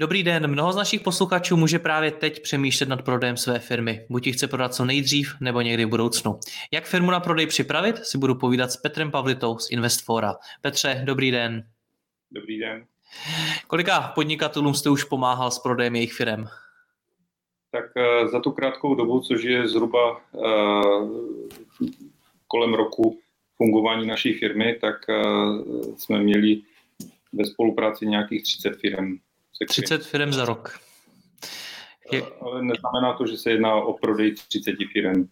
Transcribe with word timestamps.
Dobrý 0.00 0.22
den, 0.22 0.50
mnoho 0.50 0.72
z 0.72 0.76
našich 0.76 1.00
posluchačů 1.00 1.56
může 1.56 1.78
právě 1.78 2.10
teď 2.10 2.42
přemýšlet 2.42 2.88
nad 2.88 3.02
prodejem 3.02 3.36
své 3.36 3.58
firmy. 3.58 4.06
Buď 4.10 4.26
ji 4.26 4.32
chce 4.32 4.48
prodat 4.48 4.74
co 4.74 4.84
nejdřív, 4.84 5.34
nebo 5.40 5.60
někdy 5.60 5.84
v 5.84 5.88
budoucnu. 5.88 6.38
Jak 6.72 6.84
firmu 6.84 7.10
na 7.10 7.20
prodej 7.20 7.46
připravit, 7.46 7.96
si 7.96 8.18
budu 8.18 8.34
povídat 8.34 8.72
s 8.72 8.76
Petrem 8.76 9.10
Pavlitou 9.10 9.58
z 9.58 9.70
Investfora. 9.70 10.34
Petře, 10.60 11.02
dobrý 11.04 11.30
den. 11.30 11.64
Dobrý 12.30 12.58
den. 12.58 12.86
Kolika 13.66 14.12
podnikatelům 14.14 14.74
jste 14.74 14.90
už 14.90 15.04
pomáhal 15.04 15.50
s 15.50 15.58
prodejem 15.58 15.94
jejich 15.94 16.12
firm? 16.12 16.44
Tak 17.70 17.84
uh, 17.96 18.28
za 18.28 18.40
tu 18.40 18.50
krátkou 18.50 18.94
dobu, 18.94 19.20
což 19.20 19.42
je 19.42 19.68
zhruba 19.68 20.20
uh, 20.32 21.10
kolem 22.46 22.74
roku 22.74 23.18
fungování 23.56 24.06
naší 24.06 24.32
firmy, 24.32 24.78
tak 24.80 24.96
uh, 25.08 25.96
jsme 25.96 26.22
měli 26.22 26.60
ve 27.32 27.44
spolupráci 27.44 28.06
nějakých 28.06 28.42
30 28.42 28.76
firm. 28.76 29.18
30 29.66 30.06
firm 30.06 30.32
za 30.32 30.44
rok. 30.44 30.78
Je... 32.12 32.22
Ale 32.40 32.62
neznamená 32.62 33.12
to, 33.18 33.26
že 33.26 33.36
se 33.36 33.50
jedná 33.50 33.74
o 33.74 33.92
prodej 33.92 34.34
30 34.34 34.74
firm. 34.92 35.28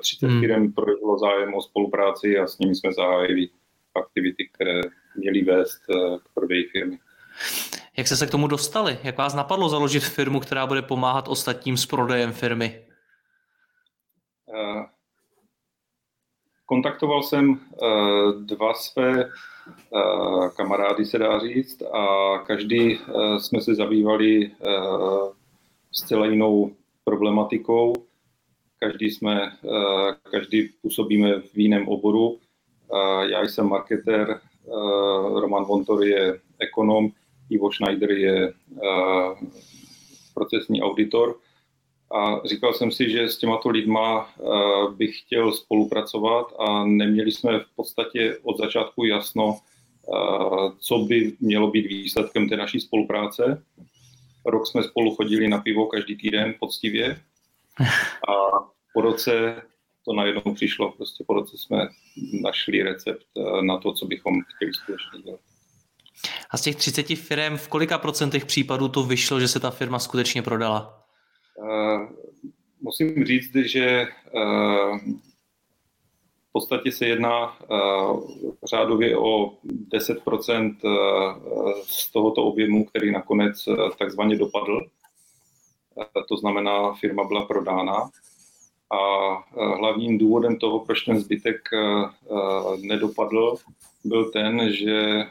30 0.00 0.26
hmm. 0.26 0.40
firm 0.40 0.72
projevilo 0.72 1.18
zájem 1.18 1.54
o 1.54 1.62
spolupráci 1.62 2.38
a 2.38 2.46
s 2.46 2.58
nimi 2.58 2.74
jsme 2.74 2.92
zahájili 2.92 3.48
aktivity, 3.94 4.50
které 4.52 4.80
měly 5.16 5.42
vést 5.42 5.76
k 5.76 6.20
prodeji 6.34 6.64
firmy. 6.64 6.98
Jak 7.96 8.06
jste 8.06 8.16
se 8.16 8.26
k 8.26 8.30
tomu 8.30 8.46
dostali? 8.46 8.98
Jak 9.02 9.18
vás 9.18 9.34
napadlo 9.34 9.68
založit 9.68 10.04
firmu, 10.04 10.40
která 10.40 10.66
bude 10.66 10.82
pomáhat 10.82 11.28
ostatním 11.28 11.76
s 11.76 11.86
prodejem 11.86 12.32
firmy? 12.32 12.86
Uh, 14.46 14.84
kontaktoval 16.66 17.22
jsem 17.22 17.50
uh, 17.50 18.32
dva 18.42 18.74
své 18.74 19.24
uh, 19.24 20.48
kamarády, 20.48 21.04
se 21.04 21.18
dá 21.18 21.38
říct, 21.38 21.82
a 21.82 22.38
každý 22.46 22.98
uh, 22.98 23.36
jsme 23.36 23.60
se 23.60 23.74
zabývali 23.74 24.50
zcela 25.92 26.26
jinou 26.26 26.72
problematikou. 27.04 27.92
Každý, 28.78 29.10
jsme, 29.10 29.52
každý 30.30 30.68
působíme 30.82 31.40
v 31.40 31.58
jiném 31.58 31.88
oboru. 31.88 32.38
Já 33.22 33.42
jsem 33.42 33.68
marketer, 33.68 34.40
uh, 34.64 35.40
Roman 35.40 35.64
Vontor 35.64 36.04
je 36.04 36.40
ekonom, 36.58 37.08
Ivo 37.50 37.72
Schneider 37.72 38.10
je 38.10 38.52
procesní 40.34 40.82
auditor 40.82 41.36
a 42.10 42.40
říkal 42.44 42.72
jsem 42.74 42.92
si, 42.92 43.10
že 43.10 43.28
s 43.28 43.38
těmato 43.38 43.68
lidma 43.68 44.38
uh, 44.38 44.94
bych 44.94 45.18
chtěl 45.18 45.52
spolupracovat 45.52 46.46
a 46.58 46.84
neměli 46.84 47.32
jsme 47.32 47.58
v 47.58 47.76
podstatě 47.76 48.38
od 48.42 48.58
začátku 48.58 49.04
jasno, 49.04 49.58
uh, 50.06 50.72
co 50.78 50.98
by 50.98 51.32
mělo 51.40 51.70
být 51.70 51.86
výsledkem 51.86 52.48
té 52.48 52.56
naší 52.56 52.80
spolupráce. 52.80 53.62
Rok 54.46 54.66
jsme 54.66 54.82
spolu 54.82 55.14
chodili 55.14 55.48
na 55.48 55.58
pivo 55.58 55.86
každý 55.86 56.16
týden 56.16 56.54
poctivě 56.60 57.20
a 58.28 58.32
po 58.94 59.00
roce 59.00 59.62
to 60.04 60.12
najednou 60.12 60.54
přišlo. 60.54 60.92
Prostě 60.92 61.24
po 61.26 61.34
roce 61.34 61.58
jsme 61.58 61.88
našli 62.42 62.82
recept 62.82 63.26
na 63.60 63.78
to, 63.78 63.92
co 63.92 64.06
bychom 64.06 64.34
chtěli 64.56 64.74
společně 64.74 65.22
dělat. 65.22 65.40
A 66.50 66.56
z 66.56 66.62
těch 66.62 66.76
30 66.76 67.06
firm 67.06 67.56
v 67.56 67.68
kolika 67.68 67.98
procentech 67.98 68.46
případů 68.46 68.88
to 68.88 69.02
vyšlo, 69.02 69.40
že 69.40 69.48
se 69.48 69.60
ta 69.60 69.70
firma 69.70 69.98
skutečně 69.98 70.42
prodala? 70.42 71.05
Uh, 71.56 72.08
musím 72.80 73.24
říct, 73.24 73.54
že 73.54 74.06
uh, 74.34 74.98
v 76.48 76.52
podstatě 76.52 76.92
se 76.92 77.06
jedná 77.06 77.60
uh, 77.60 78.24
řádově 78.70 79.18
o 79.18 79.52
10% 79.92 80.76
z 81.82 82.12
tohoto 82.12 82.44
objemu, 82.44 82.84
který 82.84 83.12
nakonec 83.12 83.68
takzvaně 83.98 84.36
dopadl. 84.36 84.80
To 86.28 86.36
znamená, 86.36 86.92
firma 86.92 87.24
byla 87.24 87.44
prodána. 87.44 88.10
A 88.92 89.36
hlavním 89.76 90.18
důvodem 90.18 90.56
toho, 90.58 90.84
proč 90.84 91.04
ten 91.04 91.20
zbytek 91.20 91.68
nedopadl, 92.82 93.56
byl 94.06 94.30
ten, 94.30 94.72
že 94.72 94.96
eh, 94.96 95.26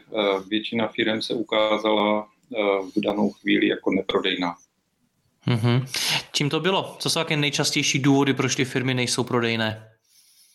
většina 0.47 0.87
firm 0.87 1.21
se 1.21 1.33
ukázala 1.33 2.27
eh, 2.27 2.57
v 2.95 3.01
danou 3.01 3.29
chvíli 3.31 3.67
jako 3.67 3.91
neprodejná. 3.91 4.55
Mm-hmm. 5.47 5.85
Čím 6.33 6.49
to 6.49 6.59
bylo? 6.59 6.95
Co 6.99 7.09
jsou 7.09 7.19
také 7.19 7.37
nejčastější 7.37 7.99
důvody, 7.99 8.33
proč 8.33 8.55
ty 8.55 8.65
firmy 8.65 8.93
nejsou 8.93 9.23
prodejné? 9.23 9.89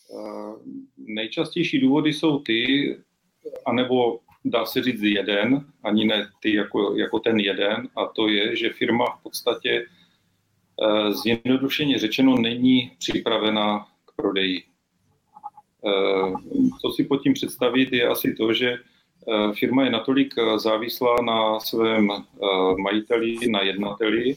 Uh, 0.08 0.56
nejčastější 0.96 1.80
důvody 1.80 2.12
jsou 2.12 2.38
ty, 2.38 2.96
anebo 3.66 4.20
dá 4.44 4.66
se 4.66 4.82
říct 4.82 5.02
jeden, 5.02 5.64
ani 5.82 6.04
ne 6.04 6.28
ty 6.42 6.54
jako, 6.54 6.96
jako 6.96 7.18
ten 7.18 7.40
jeden, 7.40 7.88
a 7.96 8.06
to 8.06 8.28
je, 8.28 8.56
že 8.56 8.70
firma 8.70 9.04
v 9.06 9.22
podstatě 9.22 9.86
uh, 10.76 11.10
zjednodušeně 11.10 11.98
řečeno 11.98 12.36
není 12.38 12.92
připravena 12.98 13.86
k 14.04 14.12
prodeji. 14.16 14.62
Eh, 15.86 16.32
co 16.80 16.90
si 16.90 17.04
pod 17.04 17.22
tím 17.22 17.32
představit, 17.32 17.92
je 17.92 18.08
asi 18.08 18.34
to, 18.34 18.52
že 18.52 18.78
firma 19.58 19.84
je 19.84 19.90
natolik 19.90 20.34
závislá 20.56 21.16
na 21.22 21.60
svém 21.60 22.08
majiteli, 22.82 23.36
na 23.50 23.62
jednateli, 23.62 24.36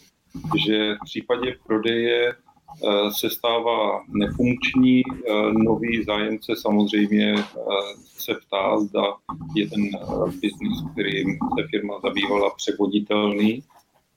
že 0.67 0.95
v 0.95 1.05
případě 1.05 1.55
prodeje 1.67 2.35
se 3.19 3.29
stává 3.29 4.03
nefunkční. 4.07 5.03
Nový 5.51 6.03
zájemce 6.03 6.55
samozřejmě 6.55 7.35
se 8.05 8.33
ptá, 8.33 8.79
zda 8.79 9.03
je 9.55 9.69
ten 9.69 9.89
biznis, 10.29 10.91
kterým 10.91 11.37
se 11.57 11.67
firma 11.69 11.99
zabývala, 12.03 12.49
převoditelný 12.55 13.63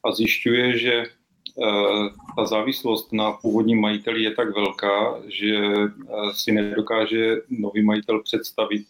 a 0.04 0.12
zjišťuje, 0.12 0.78
že 0.78 1.04
Eh, 1.62 2.09
ta 2.37 2.47
závislost 2.47 3.12
na 3.12 3.33
původním 3.33 3.81
majiteli 3.81 4.22
je 4.22 4.34
tak 4.34 4.54
velká, 4.54 5.22
že 5.28 5.56
eh, 5.56 6.34
si 6.34 6.53
nedokáže 6.53 7.37
nový 7.48 7.84
majitel 7.84 8.22
představit 8.22 8.87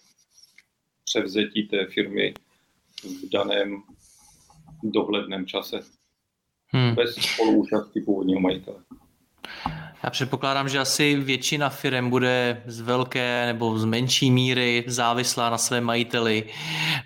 převzetí 1.04 1.68
té 1.68 1.86
firmy 1.86 2.34
v 3.04 3.30
daném 3.32 3.82
dohledném 4.82 5.46
čase. 5.46 5.80
Hmm. 6.72 6.94
Bez 6.94 7.14
spoluúčasti 7.14 8.00
původního 8.00 8.40
majitele. 8.40 8.76
Já 10.04 10.10
předpokládám, 10.10 10.68
že 10.68 10.78
asi 10.78 11.16
většina 11.16 11.68
firm 11.68 12.10
bude 12.10 12.62
z 12.66 12.80
velké 12.80 13.46
nebo 13.46 13.78
z 13.78 13.84
menší 13.84 14.30
míry 14.30 14.84
závislá 14.86 15.50
na 15.50 15.58
svém 15.58 15.84
majiteli. 15.84 16.44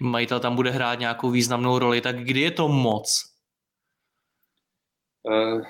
Majitel 0.00 0.40
tam 0.40 0.56
bude 0.56 0.70
hrát 0.70 0.98
nějakou 0.98 1.30
významnou 1.30 1.78
roli. 1.78 2.00
Tak 2.00 2.24
kdy 2.24 2.40
je 2.40 2.50
to 2.50 2.68
moc? 2.68 3.30
Eh, 5.30 5.62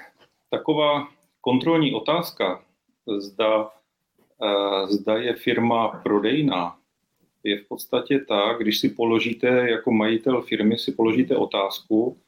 taková 0.50 1.08
kontrolní 1.40 1.94
otázka, 1.94 2.64
zda, 3.18 3.70
eh, 4.42 4.86
zda 4.86 5.16
je 5.16 5.34
firma 5.34 5.88
prodejná, 5.88 6.76
je 7.44 7.58
v 7.58 7.68
podstatě 7.68 8.18
tak, 8.28 8.58
když 8.58 8.78
si 8.78 8.88
položíte 8.88 9.46
jako 9.46 9.90
majitel 9.90 10.42
firmy, 10.42 10.78
si 10.78 10.92
položíte 10.92 11.36
otázku, 11.36 12.18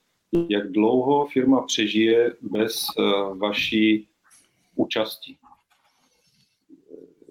jak 0.49 0.73
dlouho 0.73 1.27
firma 1.27 1.63
přežije 1.63 2.33
bez 2.43 2.87
eh, 2.99 3.03
vaší 3.35 4.09
účasti. 4.77 5.37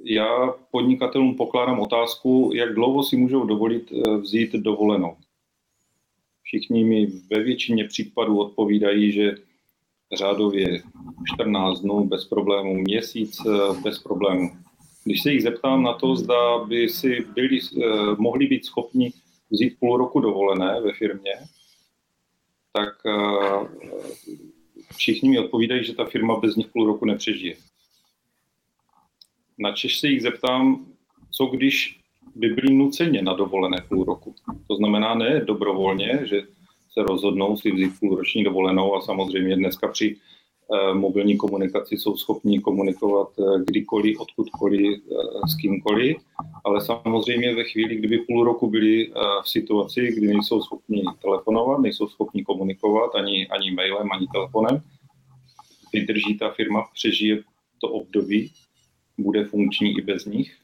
Já 0.03 0.53
podnikatelům 0.71 1.35
pokládám 1.35 1.79
otázku, 1.79 2.51
jak 2.53 2.73
dlouho 2.73 3.03
si 3.03 3.17
můžou 3.17 3.45
dovolit 3.45 3.91
vzít 4.21 4.51
dovolenou. 4.53 5.17
Všichni 6.43 6.83
mi 6.83 7.05
ve 7.05 7.43
většině 7.43 7.87
případů 7.87 8.39
odpovídají, 8.39 9.11
že 9.11 9.35
řádově 10.17 10.83
14 11.35 11.79
dnů 11.79 12.03
bez 12.07 12.25
problémů, 12.25 12.73
měsíc 12.73 13.37
eh, 13.45 13.81
bez 13.83 13.99
problémů. 13.99 14.49
Když 15.03 15.21
se 15.21 15.31
jich 15.31 15.43
zeptám 15.43 15.83
na 15.83 15.93
to, 15.93 16.15
zda 16.15 16.57
by 16.57 16.89
si 16.89 17.25
byli, 17.35 17.59
eh, 17.59 17.85
mohli 18.17 18.47
být 18.47 18.65
schopni 18.65 19.13
vzít 19.49 19.79
půl 19.79 19.97
roku 19.97 20.19
dovolené 20.19 20.81
ve 20.81 20.93
firmě, 20.93 21.31
tak 22.73 22.93
všichni 24.95 25.29
mi 25.29 25.39
odpovídají, 25.39 25.83
že 25.83 25.95
ta 25.95 26.05
firma 26.05 26.39
bez 26.39 26.55
nich 26.55 26.67
půl 26.67 26.87
roku 26.87 27.05
nepřežije. 27.05 27.55
Na 29.57 29.71
Češ 29.71 29.99
se 29.99 30.07
jich 30.07 30.21
zeptám, 30.21 30.85
co 31.31 31.45
když 31.45 31.99
by 32.35 32.49
byli 32.49 32.73
nuceně 32.73 33.21
na 33.21 33.33
dovolené 33.33 33.77
půl 33.89 34.03
roku. 34.03 34.35
To 34.67 34.75
znamená 34.75 35.15
ne 35.15 35.45
dobrovolně, 35.45 36.19
že 36.23 36.41
se 36.93 37.03
rozhodnou 37.03 37.57
si 37.57 37.71
vzít 37.71 37.99
půlroční 37.99 38.43
dovolenou 38.43 38.95
a 38.95 39.01
samozřejmě 39.01 39.55
dneska 39.55 39.87
při 39.87 40.15
eh, 40.15 40.30
mobilní 40.93 41.37
komunikaci 41.37 41.97
jsou 41.97 42.17
schopní 42.17 42.61
komunikovat 42.61 43.29
eh, 43.39 43.63
kdykoliv, 43.65 44.19
odkudkoliv, 44.19 45.01
eh, 45.11 45.47
s 45.47 45.55
kýmkoliv, 45.55 46.17
ale 46.65 46.81
samozřejmě 46.81 47.55
ve 47.55 47.63
chvíli, 47.63 47.95
kdyby 47.95 48.17
půl 48.17 48.43
roku 48.43 48.69
byli 48.69 49.11
v 49.43 49.49
situaci, 49.49 50.11
kdy 50.17 50.27
nejsou 50.27 50.61
schopni 50.61 51.03
telefonovat, 51.21 51.79
nejsou 51.79 52.07
schopni 52.07 52.43
komunikovat 52.43 53.15
ani, 53.15 53.47
ani 53.47 53.71
mailem, 53.71 54.11
ani 54.11 54.27
telefonem, 54.33 54.81
vydrží 55.93 56.37
ta 56.37 56.49
firma, 56.49 56.87
přežije 56.93 57.43
to 57.81 57.87
období, 57.89 58.51
bude 59.17 59.45
funkční 59.45 59.97
i 59.97 60.01
bez 60.01 60.25
nich. 60.25 60.57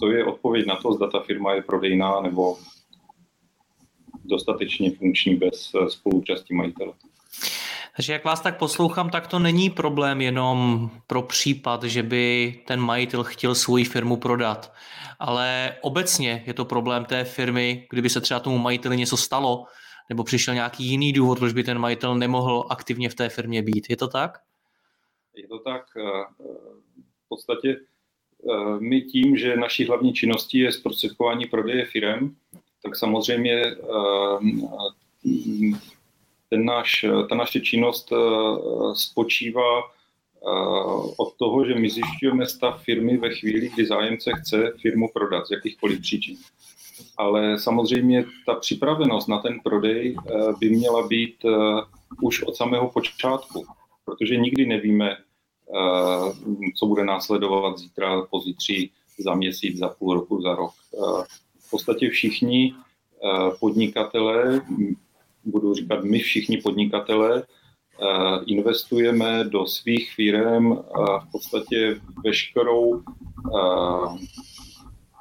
To 0.00 0.10
je 0.10 0.24
odpověď 0.24 0.66
na 0.66 0.76
to, 0.76 0.92
zda 0.92 1.06
ta 1.10 1.20
firma 1.20 1.54
je 1.54 1.62
prodejná 1.62 2.20
nebo 2.20 2.56
dostatečně 4.24 4.90
funkční 4.90 5.36
bez 5.36 5.72
eh, 5.74 5.90
spolúčasti 5.90 6.54
majitele. 6.54 6.92
Takže 7.96 8.12
jak 8.12 8.24
vás 8.24 8.40
tak 8.40 8.58
poslouchám, 8.58 9.10
tak 9.10 9.26
to 9.26 9.38
není 9.38 9.70
problém 9.70 10.20
jenom 10.20 10.90
pro 11.06 11.22
případ, 11.22 11.84
že 11.84 12.02
by 12.02 12.54
ten 12.66 12.80
majitel 12.80 13.24
chtěl 13.24 13.54
svoji 13.54 13.84
firmu 13.84 14.16
prodat, 14.16 14.72
ale 15.18 15.76
obecně 15.80 16.44
je 16.46 16.54
to 16.54 16.64
problém 16.64 17.04
té 17.04 17.24
firmy, 17.24 17.86
kdyby 17.90 18.10
se 18.10 18.20
třeba 18.20 18.40
tomu 18.40 18.58
majiteli 18.58 18.96
něco 18.96 19.16
stalo, 19.16 19.66
nebo 20.08 20.24
přišel 20.24 20.54
nějaký 20.54 20.84
jiný 20.84 21.12
důvod, 21.12 21.38
proč 21.38 21.52
by 21.52 21.64
ten 21.64 21.78
majitel 21.78 22.14
nemohl 22.14 22.64
aktivně 22.70 23.08
v 23.08 23.14
té 23.14 23.28
firmě 23.28 23.62
být. 23.62 23.90
Je 23.90 23.96
to 23.96 24.08
tak? 24.08 24.38
Je 25.34 25.48
to 25.48 25.58
tak. 25.58 25.84
Eh, 25.96 26.02
eh, 26.40 26.54
v 27.24 27.28
podstatě 27.28 27.76
my 28.78 29.00
tím, 29.00 29.36
že 29.36 29.56
naší 29.56 29.86
hlavní 29.86 30.12
činností 30.12 30.58
je 30.58 30.72
zprostředkování 30.72 31.46
prodeje 31.46 31.84
firm, 31.84 32.36
tak 32.82 32.96
samozřejmě 32.96 33.62
ehm, 33.62 34.68
ten 36.52 36.64
náš, 36.64 37.04
ta 37.28 37.34
naše 37.34 37.60
činnost 37.60 38.12
eh, 38.12 38.16
spočívá 38.94 39.80
eh, 39.80 39.88
od 41.16 41.30
toho, 41.38 41.64
že 41.64 41.74
my 41.74 41.90
zjišťujeme 41.90 42.46
stav 42.46 42.84
firmy 42.84 43.16
ve 43.16 43.32
chvíli, 43.32 43.68
kdy 43.72 43.86
zájemce 43.86 44.30
chce 44.40 44.72
firmu 44.80 45.08
prodat 45.08 45.46
z 45.46 45.50
jakýchkoliv 45.50 46.00
příčin. 46.00 46.36
Ale 47.16 47.58
samozřejmě 47.58 48.24
ta 48.46 48.54
připravenost 48.54 49.28
na 49.28 49.38
ten 49.38 49.60
prodej 49.64 50.16
eh, 50.16 50.52
by 50.60 50.70
měla 50.70 51.08
být 51.08 51.36
už 52.22 52.42
od 52.42 52.56
samého 52.56 52.88
počátku, 52.90 53.64
protože 54.04 54.36
nikdy 54.36 54.66
nevíme, 54.66 55.16
co 56.76 56.86
bude 56.86 57.04
následovat 57.04 57.78
zítra, 57.78 58.22
pozítří, 58.30 58.90
za 59.18 59.34
měsíc, 59.34 59.78
za 59.78 59.88
půl 59.88 60.14
roku, 60.14 60.42
za 60.42 60.54
rok 60.54 60.72
podstatě 61.72 62.10
všichni 62.10 62.74
eh, 62.74 63.50
podnikatelé, 63.60 64.60
budu 65.44 65.74
říkat 65.74 66.04
my 66.04 66.18
všichni 66.18 66.56
podnikatelé, 66.56 67.42
eh, 67.42 68.44
investujeme 68.46 69.44
do 69.44 69.66
svých 69.66 70.12
firm 70.12 70.72
eh, 70.72 70.76
v 71.28 71.32
podstatě 71.32 72.00
veškerou, 72.24 73.02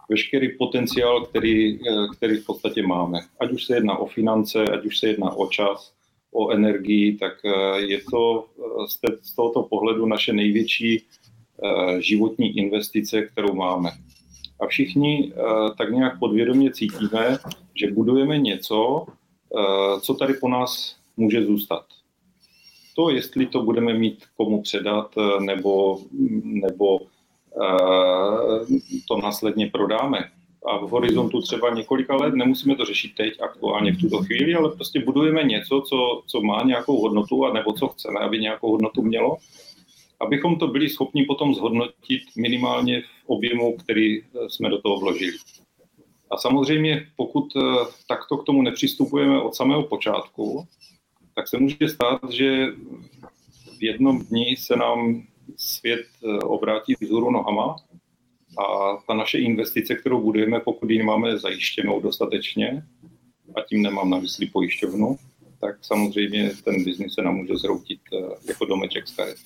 veškerý 0.09 0.57
potenciál, 0.57 1.25
který, 1.25 1.79
který 2.15 2.37
v 2.37 2.45
podstatě 2.45 2.83
máme. 2.83 3.19
Ať 3.39 3.51
už 3.51 3.65
se 3.65 3.75
jedná 3.75 3.97
o 3.97 4.05
finance, 4.05 4.63
ať 4.63 4.85
už 4.85 4.99
se 4.99 5.07
jedná 5.07 5.31
o 5.31 5.47
čas, 5.47 5.93
o 6.31 6.51
energii, 6.51 7.17
tak 7.17 7.33
je 7.77 8.01
to 8.11 8.45
z 9.23 9.35
tohoto 9.35 9.63
pohledu 9.63 10.05
naše 10.05 10.33
největší 10.33 11.03
životní 11.99 12.57
investice, 12.57 13.21
kterou 13.21 13.53
máme 13.53 13.91
a 14.61 14.67
všichni 14.67 15.33
eh, 15.35 15.41
tak 15.77 15.91
nějak 15.91 16.19
podvědomě 16.19 16.71
cítíme, 16.71 17.37
že 17.75 17.91
budujeme 17.91 18.37
něco, 18.37 19.05
eh, 19.09 19.13
co 20.01 20.13
tady 20.13 20.33
po 20.33 20.49
nás 20.49 20.95
může 21.17 21.45
zůstat. 21.45 21.85
To, 22.95 23.09
jestli 23.09 23.45
to 23.45 23.63
budeme 23.63 23.93
mít 23.93 24.23
komu 24.37 24.61
předat, 24.61 25.11
eh, 25.17 25.43
nebo, 25.43 25.99
nebo 26.43 26.99
to 29.07 29.17
následně 29.17 29.67
prodáme. 29.67 30.31
A 30.65 30.77
v 30.77 30.89
horizontu 30.89 31.41
třeba 31.41 31.73
několika 31.73 32.15
let 32.15 32.33
nemusíme 32.33 32.75
to 32.75 32.85
řešit 32.85 33.15
teď, 33.15 33.41
aktuálně 33.41 33.91
v 33.91 33.97
tuto 33.97 34.17
chvíli, 34.17 34.55
ale 34.55 34.71
prostě 34.71 34.99
budujeme 34.99 35.43
něco, 35.43 35.81
co, 35.81 36.21
co 36.27 36.41
má 36.41 36.63
nějakou 36.63 37.01
hodnotu, 37.01 37.45
a 37.45 37.53
nebo 37.53 37.73
co 37.73 37.87
chceme, 37.87 38.19
aby 38.19 38.39
nějakou 38.39 38.71
hodnotu 38.71 39.01
mělo 39.01 39.37
abychom 40.21 40.55
to 40.59 40.67
byli 40.67 40.89
schopni 40.89 41.25
potom 41.25 41.55
zhodnotit 41.55 42.21
minimálně 42.37 43.01
v 43.01 43.05
objemu, 43.25 43.77
který 43.77 44.21
eh, 44.21 44.49
jsme 44.49 44.69
do 44.69 44.81
toho 44.81 44.99
vložili. 44.99 45.37
A 46.31 46.37
samozřejmě, 46.37 47.07
pokud 47.15 47.53
eh, 47.55 47.61
takto 48.07 48.37
k 48.37 48.45
tomu 48.45 48.61
nepřistupujeme 48.61 49.41
od 49.41 49.55
samého 49.55 49.83
počátku, 49.83 50.67
tak 51.35 51.47
se 51.47 51.57
může 51.57 51.89
stát, 51.89 52.21
že 52.29 52.67
v 53.77 53.83
jednom 53.83 54.19
dni 54.19 54.55
se 54.59 54.75
nám 54.75 55.23
svět 55.57 56.05
eh, 56.23 56.37
obrátí 56.37 56.95
vzhůru 57.01 57.31
nohama 57.31 57.75
a 58.57 58.95
ta 59.07 59.13
naše 59.13 59.37
investice, 59.37 59.95
kterou 59.95 60.21
budujeme, 60.21 60.59
pokud 60.59 60.89
ji 60.89 61.03
máme 61.03 61.37
zajištěnou 61.37 62.01
dostatečně, 62.01 62.83
a 63.55 63.61
tím 63.61 63.81
nemám 63.81 64.09
na 64.09 64.19
mysli 64.19 64.45
pojišťovnu, 64.45 65.17
tak 65.61 65.85
samozřejmě 65.85 66.51
ten 66.63 66.83
biznis 66.83 67.13
se 67.13 67.21
nám 67.21 67.35
může 67.35 67.55
zroutit 67.55 67.99
jako 68.47 68.65
domeček 68.65 69.07
z 69.07 69.15
karet. 69.15 69.37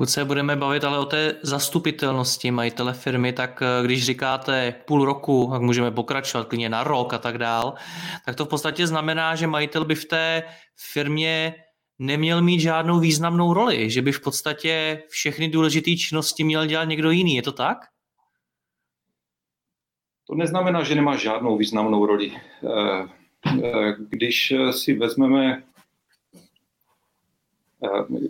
Pokud 0.00 0.10
se 0.10 0.24
budeme 0.24 0.56
bavit 0.56 0.84
ale 0.84 0.98
o 0.98 1.04
té 1.04 1.36
zastupitelnosti 1.42 2.50
majitele 2.50 2.94
firmy, 2.94 3.32
tak 3.32 3.62
eh, 3.62 3.84
když 3.84 4.04
říkáte 4.04 4.74
půl 4.86 5.04
roku, 5.04 5.48
tak 5.52 5.62
můžeme 5.62 5.90
pokračovat 5.90 6.48
klidně 6.48 6.68
na 6.68 6.84
rok 6.84 7.12
a 7.14 7.18
tak 7.18 7.38
dál, 7.38 7.74
tak 8.26 8.36
to 8.36 8.44
v 8.44 8.48
podstatě 8.48 8.86
znamená, 8.86 9.36
že 9.36 9.46
majitel 9.46 9.84
by 9.84 9.94
v 9.94 10.04
té 10.04 10.42
firmě 10.92 11.54
neměl 11.98 12.42
mít 12.42 12.60
žádnou 12.60 13.00
významnou 13.00 13.54
roli, 13.54 13.90
že 13.90 14.02
by 14.02 14.12
v 14.12 14.20
podstatě 14.20 15.02
všechny 15.08 15.48
důležité 15.48 15.96
činnosti 15.96 16.44
měl 16.44 16.66
dělat 16.66 16.84
někdo 16.84 17.10
jiný. 17.10 17.36
Je 17.36 17.42
to 17.42 17.52
tak? 17.52 17.78
To 20.26 20.34
neznamená, 20.34 20.82
že 20.82 20.94
nemá 20.94 21.16
žádnou 21.16 21.56
významnou 21.56 22.06
roli. 22.06 22.32
Eh, 22.32 23.08
eh, 23.64 23.94
když 24.08 24.52
si 24.70 24.94
vezmeme 24.94 25.62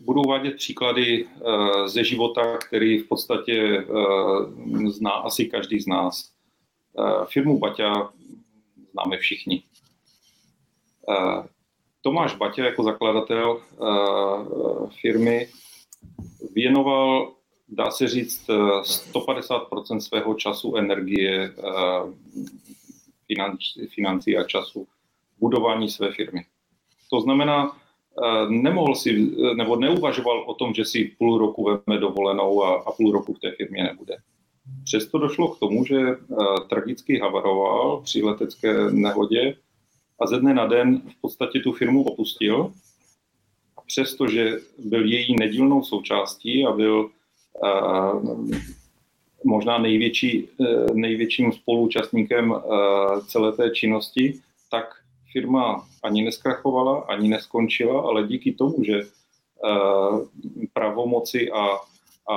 budu 0.05 0.23
uvádět 0.23 0.57
příklady 0.57 1.27
eh, 1.27 1.89
ze 1.89 2.05
života, 2.05 2.59
který 2.59 2.99
v 2.99 3.09
podstatě 3.09 3.53
eh, 3.53 4.91
zná 4.91 5.11
asi 5.11 5.47
každý 5.47 5.81
z 5.81 5.87
nás. 5.87 6.31
Firmu 7.27 7.59
Baťa 7.59 8.13
známe 8.93 9.17
všichni. 9.19 9.63
Tomáš 12.03 12.35
Baťa 12.35 12.65
jako 12.65 12.83
zakladatel 12.83 13.63
firmy 15.01 15.49
věnoval, 16.55 17.33
dá 17.69 17.91
se 17.91 18.09
říct, 18.09 18.49
150% 18.49 19.99
svého 19.99 20.35
času, 20.35 20.77
energie, 20.77 21.55
financí 23.89 24.37
a 24.37 24.45
času 24.45 24.87
budování 25.39 25.91
své 25.91 26.13
firmy. 26.13 26.45
To 27.11 27.21
znamená, 27.21 27.71
Eh, 27.71 27.80
nemohl 28.49 28.95
si, 28.95 29.31
nebo 29.57 29.77
neuvažoval 29.77 30.45
o 30.47 30.55
tom, 30.55 30.75
že 30.75 30.85
si 30.85 31.05
půl 31.19 31.39
roku 31.39 31.65
veme 31.65 32.01
dovolenou 32.01 32.65
a, 32.65 32.83
a 32.87 32.93
půl 32.93 33.13
roku 33.13 33.35
v 33.35 33.39
té 33.39 33.53
firmě 33.53 33.83
nebude. 33.83 34.17
Přesto 34.85 35.19
došlo 35.19 35.49
k 35.49 35.59
tomu, 35.59 35.85
že 35.85 35.99
uh, 35.99 36.57
tragicky 36.69 37.19
havaroval 37.19 38.01
při 38.01 38.23
letecké 38.23 38.91
nehodě 38.91 39.57
a 40.21 40.27
ze 40.27 40.41
dne 40.41 40.55
na 40.55 40.67
den 40.67 41.03
v 41.09 41.21
podstatě 41.21 41.61
tu 41.61 41.73
firmu 41.73 42.03
opustil. 42.03 42.73
Přestože 43.87 44.59
byl 44.79 45.07
její 45.07 45.37
nedílnou 45.37 45.83
součástí 45.83 46.67
a 46.67 46.73
byl 46.73 47.11
uh, 47.63 48.51
možná 49.45 49.79
největší, 49.79 50.49
největším 50.93 51.53
spoluúčastníkem 51.53 52.55
celé 53.27 53.53
té 53.53 53.71
činnosti, 53.71 54.41
tak 54.71 55.00
firma 55.33 55.89
ani 56.03 56.23
neskrachovala, 56.23 57.01
ani 57.01 57.29
neskončila, 57.29 58.03
ale 58.03 58.27
díky 58.27 58.53
tomu, 58.53 58.85
že 58.85 59.01
eh, 59.01 60.67
pravomoci 60.73 61.51
a, 61.51 61.67
a 62.33 62.37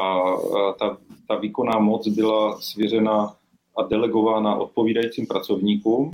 ta, 0.80 0.98
ta 1.28 1.36
výkonná 1.36 1.80
moc 1.80 2.08
byla 2.08 2.62
svěřena 2.62 3.36
a 3.78 3.84
delegována 3.84 4.56
odpovídajícím 4.56 5.28
pracovníkům, 5.28 6.12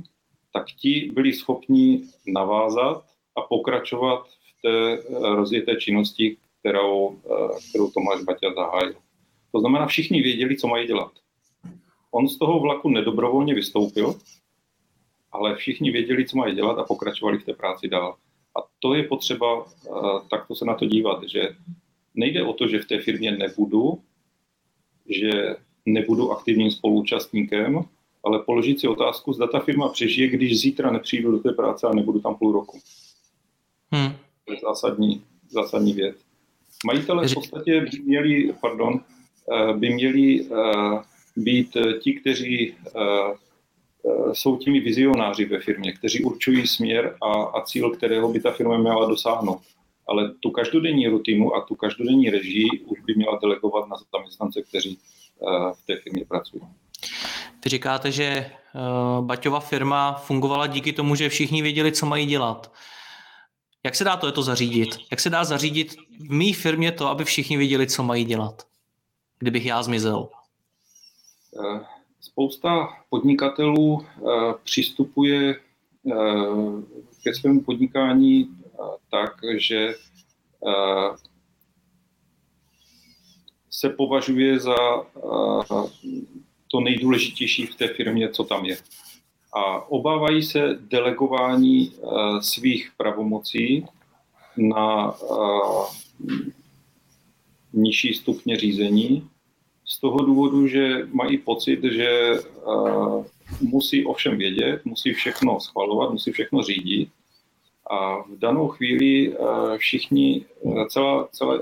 tak 0.52 0.66
ti 0.66 1.10
byli 1.14 1.32
schopni 1.32 2.02
navázat 2.26 3.04
a 3.36 3.40
pokračovat 3.40 4.26
v 4.26 4.62
té 4.62 4.92
eh, 4.92 5.34
rozjeté 5.34 5.76
činnosti, 5.76 6.36
kterou, 6.60 7.16
eh, 7.24 7.58
kterou 7.70 7.90
Tomáš 7.90 8.22
Baťa 8.24 8.54
zahájil. 8.54 8.94
To 9.52 9.60
znamená, 9.60 9.86
všichni 9.86 10.22
věděli, 10.22 10.56
co 10.56 10.68
mají 10.68 10.86
dělat. 10.86 11.12
On 12.10 12.28
z 12.28 12.38
toho 12.38 12.60
vlaku 12.60 12.88
nedobrovolně 12.88 13.54
vystoupil, 13.54 14.14
ale 15.32 15.56
všichni 15.56 15.90
věděli, 15.90 16.26
co 16.26 16.36
mají 16.36 16.54
dělat 16.54 16.78
a 16.78 16.84
pokračovali 16.84 17.38
v 17.38 17.44
té 17.44 17.52
práci 17.52 17.88
dál. 17.88 18.16
A 18.58 18.66
to 18.78 18.94
je 18.94 19.02
potřeba 19.02 19.66
takto 20.30 20.54
se 20.54 20.64
na 20.64 20.74
to 20.74 20.86
dívat, 20.86 21.22
že 21.28 21.48
nejde 22.14 22.42
o 22.42 22.52
to, 22.52 22.68
že 22.68 22.78
v 22.78 22.84
té 22.84 23.00
firmě 23.00 23.32
nebudu, 23.32 24.02
že 25.08 25.56
nebudu 25.86 26.32
aktivním 26.32 26.70
spoluúčastníkem, 26.70 27.82
ale 28.24 28.38
položit 28.38 28.80
si 28.80 28.88
otázku, 28.88 29.32
zda 29.32 29.46
ta 29.46 29.60
firma 29.60 29.88
přežije, 29.88 30.28
když 30.28 30.60
zítra 30.60 30.90
nepřijdu 30.90 31.30
do 31.30 31.38
té 31.38 31.52
práce 31.52 31.86
a 31.86 31.94
nebudu 31.94 32.20
tam 32.20 32.34
půl 32.34 32.52
roku. 32.52 32.78
Hmm. 33.90 34.12
To 34.44 34.52
je 34.52 34.58
zásadní, 34.62 35.22
zásadní 35.48 35.92
věc. 35.92 36.16
Majitele 36.86 37.28
v 37.28 37.34
podstatě 37.34 37.80
by 37.80 37.98
měli, 38.04 38.54
pardon, 38.60 39.00
eh, 39.52 39.72
by 39.72 39.90
měli 39.90 40.40
eh, 40.40 40.46
být 41.36 41.76
ti, 42.00 42.12
kteří 42.12 42.74
eh, 42.74 43.00
jsou 44.32 44.56
těmi 44.56 44.80
vizionáři 44.80 45.44
ve 45.44 45.60
firmě, 45.60 45.92
kteří 45.92 46.24
určují 46.24 46.66
směr 46.66 47.16
a, 47.22 47.42
a 47.42 47.62
cíl, 47.62 47.90
kterého 47.90 48.32
by 48.32 48.40
ta 48.40 48.50
firma 48.50 48.78
měla 48.78 49.06
dosáhnout. 49.06 49.60
Ale 50.08 50.30
tu 50.40 50.50
každodenní 50.50 51.08
rutinu 51.08 51.54
a 51.54 51.60
tu 51.60 51.74
každodenní 51.74 52.30
režii 52.30 52.68
už 52.86 53.00
by 53.00 53.14
měla 53.14 53.38
delegovat 53.42 53.88
na 53.88 53.96
zaměstnance, 54.12 54.62
kteří 54.62 54.98
v 55.72 55.86
té 55.86 55.96
firmě 55.96 56.24
pracují. 56.28 56.62
Vy 57.64 57.70
říkáte, 57.70 58.12
že 58.12 58.50
Baťova 59.20 59.60
firma 59.60 60.12
fungovala 60.12 60.66
díky 60.66 60.92
tomu, 60.92 61.14
že 61.14 61.28
všichni 61.28 61.62
věděli, 61.62 61.92
co 61.92 62.06
mají 62.06 62.26
dělat. 62.26 62.72
Jak 63.84 63.94
se 63.94 64.04
dá 64.04 64.16
to, 64.16 64.26
je 64.26 64.32
to 64.32 64.42
zařídit? 64.42 64.98
Jak 65.10 65.20
se 65.20 65.30
dá 65.30 65.44
zařídit 65.44 65.96
v 66.20 66.32
mý 66.32 66.52
firmě 66.52 66.92
to, 66.92 67.06
aby 67.06 67.24
všichni 67.24 67.56
věděli, 67.56 67.86
co 67.86 68.02
mají 68.02 68.24
dělat, 68.24 68.66
kdybych 69.38 69.66
já 69.66 69.82
zmizel? 69.82 70.28
Eh, 71.64 71.80
spousta 72.30 72.88
podnikatelů 73.10 74.06
eh, 74.06 74.20
přistupuje 74.64 75.54
eh, 75.54 76.14
ke 77.24 77.34
svému 77.34 77.60
podnikání 77.60 78.48
tak, 79.10 79.36
že 79.56 79.94
se 83.70 83.88
považuje 83.88 84.60
za 84.60 84.76
to 86.68 86.80
nejdůležitější 86.80 87.66
v 87.66 87.74
té 87.74 87.88
firmě, 87.88 88.28
co 88.28 88.44
tam 88.44 88.64
je. 88.64 88.76
A 89.52 89.90
obávají 89.90 90.42
se 90.42 90.78
delegování 90.80 91.92
svých 92.40 92.92
pravomocí 92.96 93.86
na 94.56 95.14
nižší 97.72 98.14
stupně 98.14 98.56
řízení 98.56 99.29
z 99.90 99.98
toho 99.98 100.18
důvodu, 100.18 100.66
že 100.66 101.08
mají 101.12 101.38
pocit, 101.38 101.84
že 101.84 102.32
uh, 102.66 103.24
musí 103.60 104.04
ovšem 104.04 104.38
vědět, 104.38 104.84
musí 104.84 105.12
všechno 105.12 105.60
schvalovat, 105.60 106.10
musí 106.10 106.32
všechno 106.32 106.62
řídit 106.62 107.08
a 107.90 108.22
v 108.22 108.38
danou 108.38 108.68
chvíli 108.68 109.28
uh, 109.28 109.76
všichni, 109.76 110.44
celá, 110.88 111.28
celé, 111.32 111.58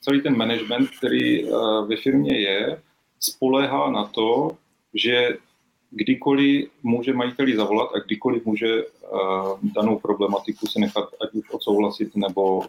celý 0.00 0.22
ten 0.22 0.36
management, 0.36 0.90
který 0.98 1.44
uh, 1.44 1.88
ve 1.88 1.96
firmě 1.96 2.38
je, 2.40 2.82
spoléhá 3.20 3.90
na 3.90 4.04
to, 4.04 4.50
že 4.94 5.36
kdykoliv 5.90 6.70
může 6.82 7.12
majiteli 7.12 7.56
zavolat 7.56 7.90
a 7.94 7.98
kdykoliv 7.98 8.46
může 8.46 8.84
danou 9.62 9.98
problematiku 9.98 10.66
si 10.66 10.80
nechat 10.80 11.08
ať 11.22 11.34
už 11.34 11.50
odsouhlasit 11.50 12.16
nebo, 12.16 12.62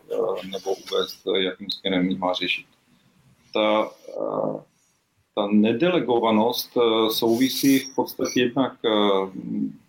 nebo 0.52 0.74
uvést, 0.74 1.22
jakým 1.38 1.70
směrem 1.70 2.10
ji 2.10 2.18
má 2.18 2.34
řešit. 2.34 2.66
Ta, 3.54 3.92
ta 5.36 5.48
nedelegovanost 5.52 6.78
uh, 6.78 7.10
souvisí 7.10 7.80
v 7.80 7.96
podstatě 7.96 8.42
jednak 8.42 8.74
uh, 8.84 9.30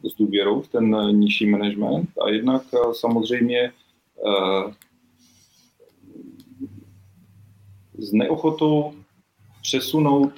s 0.04 0.14
důvěrou 0.18 0.62
v 0.62 0.68
ten 0.68 1.18
nižší 1.18 1.46
management 1.46 2.10
a 2.26 2.28
jednak 2.28 2.62
samozřejmě 2.92 3.72
s 7.98 8.12
neochotou 8.12 8.94
přesunout 9.62 10.32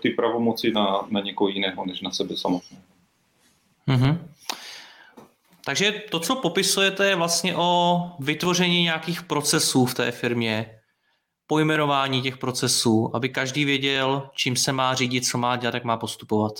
ty 0.00 0.10
pravomoci 0.10 0.70
na, 0.70 1.06
na 1.10 1.20
někoho 1.20 1.48
jiného, 1.48 1.86
než 1.86 2.00
na 2.00 2.10
sebe 2.10 2.36
samotné. 2.36 2.78
Mm-hmm. 3.88 4.18
Takže 5.64 6.02
to, 6.10 6.20
co 6.20 6.36
popisujete, 6.36 7.08
je 7.08 7.16
vlastně 7.16 7.56
o 7.56 8.02
vytvoření 8.18 8.82
nějakých 8.82 9.22
procesů 9.22 9.86
v 9.86 9.94
té 9.94 10.10
firmě, 10.10 10.78
pojmenování 11.52 12.22
těch 12.22 12.36
procesů, 12.36 13.10
aby 13.14 13.28
každý 13.28 13.64
věděl, 13.64 14.28
čím 14.34 14.56
se 14.56 14.72
má 14.72 14.94
řídit, 14.94 15.26
co 15.26 15.38
má 15.38 15.56
dělat, 15.56 15.74
jak 15.74 15.84
má 15.84 15.96
postupovat. 15.96 16.52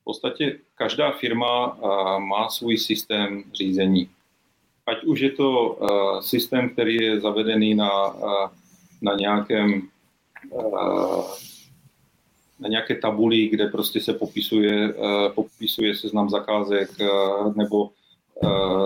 V 0.00 0.04
podstatě 0.04 0.58
každá 0.74 1.12
firma 1.12 1.74
uh, 1.74 2.18
má 2.18 2.48
svůj 2.48 2.78
systém 2.78 3.44
řízení. 3.54 4.10
Ať 4.86 5.04
už 5.04 5.20
je 5.20 5.30
to 5.30 5.50
uh, 5.68 6.20
systém, 6.20 6.68
který 6.68 6.94
je 6.94 7.20
zavedený 7.20 7.74
na, 7.74 8.14
uh, 8.14 8.48
na 9.02 9.14
nějakém 9.14 9.88
Eh, 10.52 11.22
na 12.60 12.68
nějaké 12.68 12.94
tabuli, 12.94 13.48
kde 13.48 13.66
prostě 13.66 14.00
se 14.00 14.12
popisuje, 14.12 14.94
eh, 14.94 15.28
popisuje 15.34 15.96
seznam 15.96 16.30
zakázek, 16.30 16.90
eh, 17.00 17.06
nebo, 17.56 17.90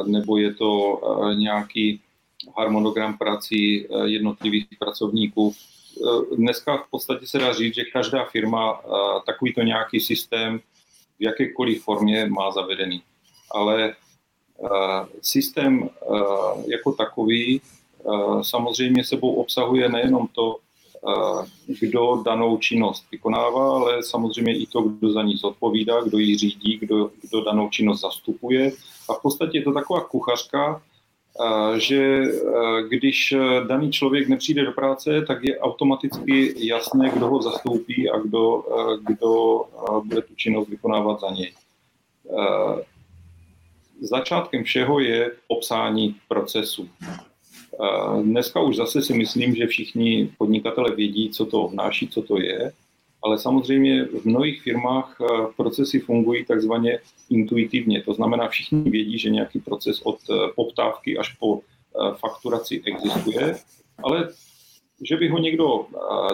nebo 0.07 0.37
je 0.37 0.55
to 0.55 1.01
nějaký 1.35 2.01
harmonogram 2.57 3.19
prací 3.19 3.87
jednotlivých 4.05 4.67
pracovníků. 4.79 5.55
Dneska 6.37 6.77
v 6.77 6.91
podstatě 6.91 7.27
se 7.27 7.39
dá 7.39 7.53
říct, 7.53 7.75
že 7.75 7.85
každá 7.85 8.25
firma 8.25 8.81
takovýto 9.27 9.63
nějaký 9.63 10.01
systém 10.01 10.59
v 11.19 11.23
jakékoliv 11.23 11.83
formě 11.83 12.27
má 12.27 12.51
zavedený. 12.51 13.03
Ale 13.51 13.95
systém 15.23 15.91
jako 16.67 16.93
takový 16.93 17.61
samozřejmě 18.43 19.05
sebou 19.05 19.35
obsahuje 19.35 19.89
nejenom 19.89 20.29
to, 20.33 20.57
kdo 21.81 22.23
danou 22.25 22.59
činnost 22.59 23.05
vykonává, 23.13 23.71
ale 23.77 24.03
samozřejmě 24.03 24.59
i 24.59 24.67
to, 24.67 24.83
kdo 24.83 25.13
za 25.13 25.23
ní 25.23 25.37
zodpovídá, 25.37 26.01
kdo 26.01 26.19
ji 26.19 26.39
řídí, 26.39 26.79
kdo, 26.79 27.11
kdo 27.23 27.45
danou 27.45 27.69
činnost 27.69 28.01
zastupuje. 28.01 28.73
A 29.11 29.15
v 29.15 29.23
podstatě 29.23 29.59
je 29.59 29.65
to 29.65 29.73
taková 29.73 30.01
kuchařka, 30.01 30.83
že 31.77 32.23
když 32.89 33.35
daný 33.67 33.93
člověk 33.93 34.29
nepřijde 34.29 34.65
do 34.65 34.73
práce, 34.73 35.25
tak 35.27 35.45
je 35.45 35.59
automaticky 35.59 36.55
jasné, 36.67 37.11
kdo 37.11 37.27
ho 37.27 37.43
zastoupí 37.43 38.11
a 38.11 38.19
kdo, 38.19 38.65
kdo 39.07 39.63
bude 40.05 40.23
tu 40.23 40.35
činnost 40.35 40.69
vykonávat 40.69 41.21
za 41.21 41.31
něj. 41.31 41.53
Začátkem 44.01 44.65
všeho 44.65 45.01
je 45.01 45.33
obsání 45.49 46.17
procesu. 46.29 46.89
Dneska 48.23 48.61
už 48.61 48.77
zase 48.77 49.03
si 49.03 49.15
myslím, 49.15 49.55
že 49.55 49.67
všichni 49.67 50.31
podnikatele 50.39 50.95
vědí, 50.95 51.31
co 51.31 51.47
to 51.47 51.63
obnáší, 51.63 52.09
co 52.09 52.23
to 52.23 52.41
je, 52.41 52.73
ale 53.23 53.39
samozřejmě 53.39 54.05
v 54.05 54.25
mnohých 54.25 54.63
firmách 54.63 55.17
eh, 55.21 55.27
procesy 55.57 56.01
fungují 56.01 56.45
takzvaně 56.45 56.99
intuitivně. 57.31 58.03
To 58.03 58.15
znamená, 58.15 58.49
všichni 58.49 58.91
vědí, 58.91 59.19
že 59.19 59.31
nějaký 59.31 59.59
proces 59.61 60.01
od 60.03 60.19
eh, 60.31 60.35
poptávky 60.57 61.19
až 61.19 61.29
po 61.33 61.61
eh, 61.61 62.15
fakturaci 62.17 62.83
existuje, 62.87 63.59
ale 64.03 64.29
že 65.03 65.17
by 65.17 65.29
ho 65.29 65.39
někdo 65.39 65.87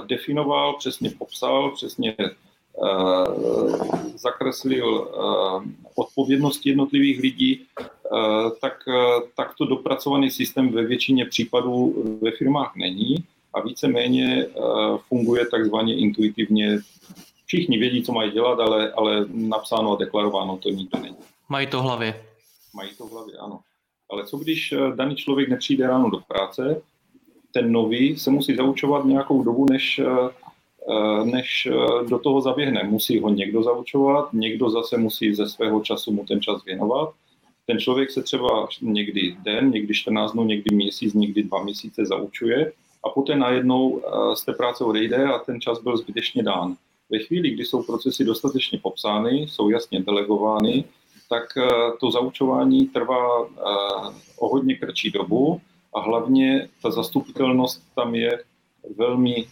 definoval, 0.06 0.74
přesně 0.78 1.10
popsal, 1.18 1.70
přesně 1.70 2.16
zakreslil 4.16 5.10
odpovědnosti 5.94 6.68
jednotlivých 6.68 7.20
lidí, 7.20 7.66
tak, 8.60 8.78
takto 9.36 9.64
dopracovaný 9.64 10.30
systém 10.30 10.72
ve 10.72 10.84
většině 10.84 11.24
případů 11.24 12.04
ve 12.22 12.30
firmách 12.30 12.72
není 12.76 13.16
a 13.54 13.61
víceméně 13.61 14.46
eh, 14.46 14.61
funguje 15.08 15.46
takzvaně 15.46 15.96
intuitivně. 15.96 16.78
Všichni 17.46 17.78
vědí, 17.78 18.02
co 18.02 18.12
mají 18.12 18.30
dělat, 18.30 18.61
ale, 18.61 18.92
ale 18.92 19.26
napsáno 19.28 19.92
a 19.92 19.96
deklarováno 19.96 20.56
to 20.56 20.68
nikdo 20.68 20.99
není. 20.99 21.16
Mají 21.49 21.66
to 21.66 21.78
v 21.78 21.82
hlavě. 21.82 22.25
Mají 22.75 22.90
to 22.99 23.06
v 23.06 23.11
hlavě, 23.11 23.34
ano. 23.37 23.61
Ale 24.11 24.26
co 24.26 24.37
když 24.37 24.75
daný 24.94 25.16
člověk 25.16 25.49
nepřijde 25.49 25.87
ráno 25.87 26.11
do 26.11 26.20
práce, 26.28 26.82
ten 27.52 27.73
nový 27.73 28.18
se 28.18 28.30
musí 28.30 28.56
zaučovat 28.56 29.04
nějakou 29.04 29.42
dobu, 29.42 29.66
než, 29.70 30.00
než 31.25 31.68
do 32.08 32.18
toho 32.18 32.40
zaběhne. 32.40 32.82
Musí 32.84 33.20
ho 33.20 33.28
někdo 33.28 33.62
zaučovat, 33.62 34.32
někdo 34.32 34.70
zase 34.70 34.99
musí 34.99 35.34
ze 35.34 35.49
svého 35.49 35.80
času 35.80 36.12
mu 36.12 36.25
ten 36.25 36.42
čas 36.42 36.64
věnovat 36.64 37.14
ten 37.66 37.78
člověk 37.78 38.11
se 38.11 38.23
třeba 38.23 38.68
někdy 38.82 39.37
den, 39.42 39.70
někdy 39.70 39.94
14 39.94 40.32
dnů, 40.32 40.44
někdy 40.44 40.76
měsíc, 40.76 41.14
někdy 41.14 41.42
dva 41.42 41.62
měsíce 41.62 42.06
zaučuje 42.06 42.73
a 43.04 43.08
poté 43.08 43.37
najednou 43.37 44.00
eh, 44.00 44.37
z 44.37 44.44
té 44.44 44.52
práce 44.52 44.84
odejde 44.84 45.25
a 45.25 45.38
ten 45.38 45.61
čas 45.61 45.82
byl 45.82 45.96
zbytečně 45.96 46.42
dán. 46.42 46.76
Ve 47.11 47.18
chvíli, 47.18 47.50
kdy 47.50 47.64
jsou 47.64 47.82
procesy 47.82 48.25
dostatečně 48.25 48.78
popsány, 48.78 49.30
jsou 49.30 49.70
jasně 49.70 50.02
delegovány, 50.02 50.84
tak 51.28 51.44
eh, 51.56 51.68
to 52.00 52.11
zaučování 52.11 52.87
trvá 52.87 53.44
eh, 53.44 53.50
o 54.38 54.49
hodně 54.49 54.75
kratší 54.76 55.11
dobu 55.11 55.61
a 55.94 56.00
hlavně 56.00 56.68
ta 56.82 56.90
zastupitelnost 56.90 57.82
tam 57.94 58.14
je 58.14 58.42
velmi 58.96 59.46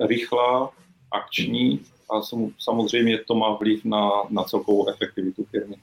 rychlá, 0.00 0.70
akční 1.12 1.80
a 2.10 2.20
samozřejmě 2.58 3.18
to 3.18 3.34
má 3.34 3.54
vliv 3.54 3.84
na, 3.84 4.10
na 4.30 4.44
celkovou 4.44 4.88
efektivitu 4.88 5.44
firmy. 5.44 5.76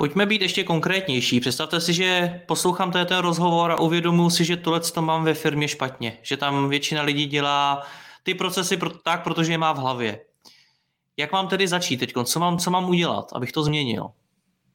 Pojďme 0.00 0.26
být 0.26 0.42
ještě 0.42 0.64
konkrétnější. 0.64 1.40
Představte 1.40 1.80
si, 1.80 1.92
že 1.92 2.40
poslouchám 2.46 2.92
ten 2.92 3.18
rozhovor 3.18 3.70
a 3.70 3.80
uvědomuji 3.80 4.30
si, 4.30 4.44
že 4.44 4.56
tohle 4.56 4.80
to 4.80 5.02
mám 5.02 5.24
ve 5.24 5.34
firmě 5.34 5.68
špatně. 5.68 6.18
Že 6.22 6.36
tam 6.36 6.68
většina 6.68 7.02
lidí 7.02 7.26
dělá 7.26 7.82
ty 8.22 8.34
procesy 8.34 8.78
tak, 9.04 9.24
protože 9.24 9.52
je 9.52 9.58
má 9.58 9.72
v 9.72 9.76
hlavě. 9.76 10.20
Jak 11.16 11.32
mám 11.32 11.48
tedy 11.48 11.68
začít 11.68 11.96
teď? 11.96 12.12
Co 12.24 12.40
mám, 12.40 12.58
co 12.58 12.70
mám 12.70 12.88
udělat, 12.88 13.32
abych 13.32 13.52
to 13.52 13.62
změnil? 13.62 14.06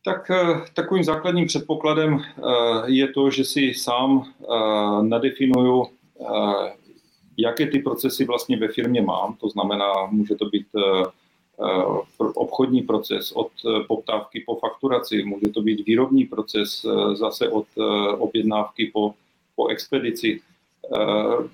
Tak 0.06 0.30
eh, 0.32 0.66
takovým 0.74 1.04
základním 1.04 1.48
předpokladem 1.48 2.20
eh, 2.20 2.42
je 2.86 3.08
to, 3.08 3.30
že 3.30 3.44
si 3.44 3.74
sám 3.74 4.24
eh, 4.24 5.04
nadefinuju, 5.04 5.86
jaké 7.38 7.68
ty 7.68 7.80
procesy 7.80 8.26
vlastně 8.26 8.58
ve 8.58 8.68
firmě 8.68 9.02
mám. 9.02 9.36
To 9.36 9.50
znamená, 9.50 9.94
může 10.12 10.36
to 10.36 10.46
být 10.46 10.68
obchodní 12.18 12.82
proces 12.82 13.32
od 13.32 13.52
poptávky 13.88 14.44
po 14.46 14.56
fakturaci, 14.56 15.24
může 15.24 15.48
to 15.48 15.62
být 15.62 15.86
výrobní 15.86 16.26
proces 16.26 16.86
zase 17.14 17.50
od 17.50 17.66
objednávky 18.18 18.92
po, 18.94 19.14
po 19.56 19.68
expedici. 19.68 20.42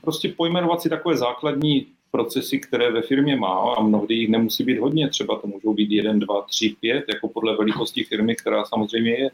Prostě 0.01 0.33
pojmenovat 0.37 0.81
si 0.81 0.89
takové 0.89 1.17
základní 1.17 1.87
procesy, 2.11 2.59
které 2.59 2.91
ve 2.91 3.01
firmě 3.01 3.35
má 3.35 3.73
a 3.73 3.81
mnohdy 3.81 4.15
jich 4.15 4.29
nemusí 4.29 4.63
být 4.63 4.79
hodně, 4.79 5.09
třeba 5.09 5.39
to 5.39 5.47
můžou 5.47 5.73
být 5.73 5.91
jeden, 5.91 6.19
dva, 6.19 6.41
tři, 6.41 6.75
pět, 6.79 7.05
jako 7.07 7.27
podle 7.27 7.55
velikosti 7.55 8.03
firmy, 8.03 8.35
která 8.35 8.65
samozřejmě 8.65 9.11
je. 9.11 9.31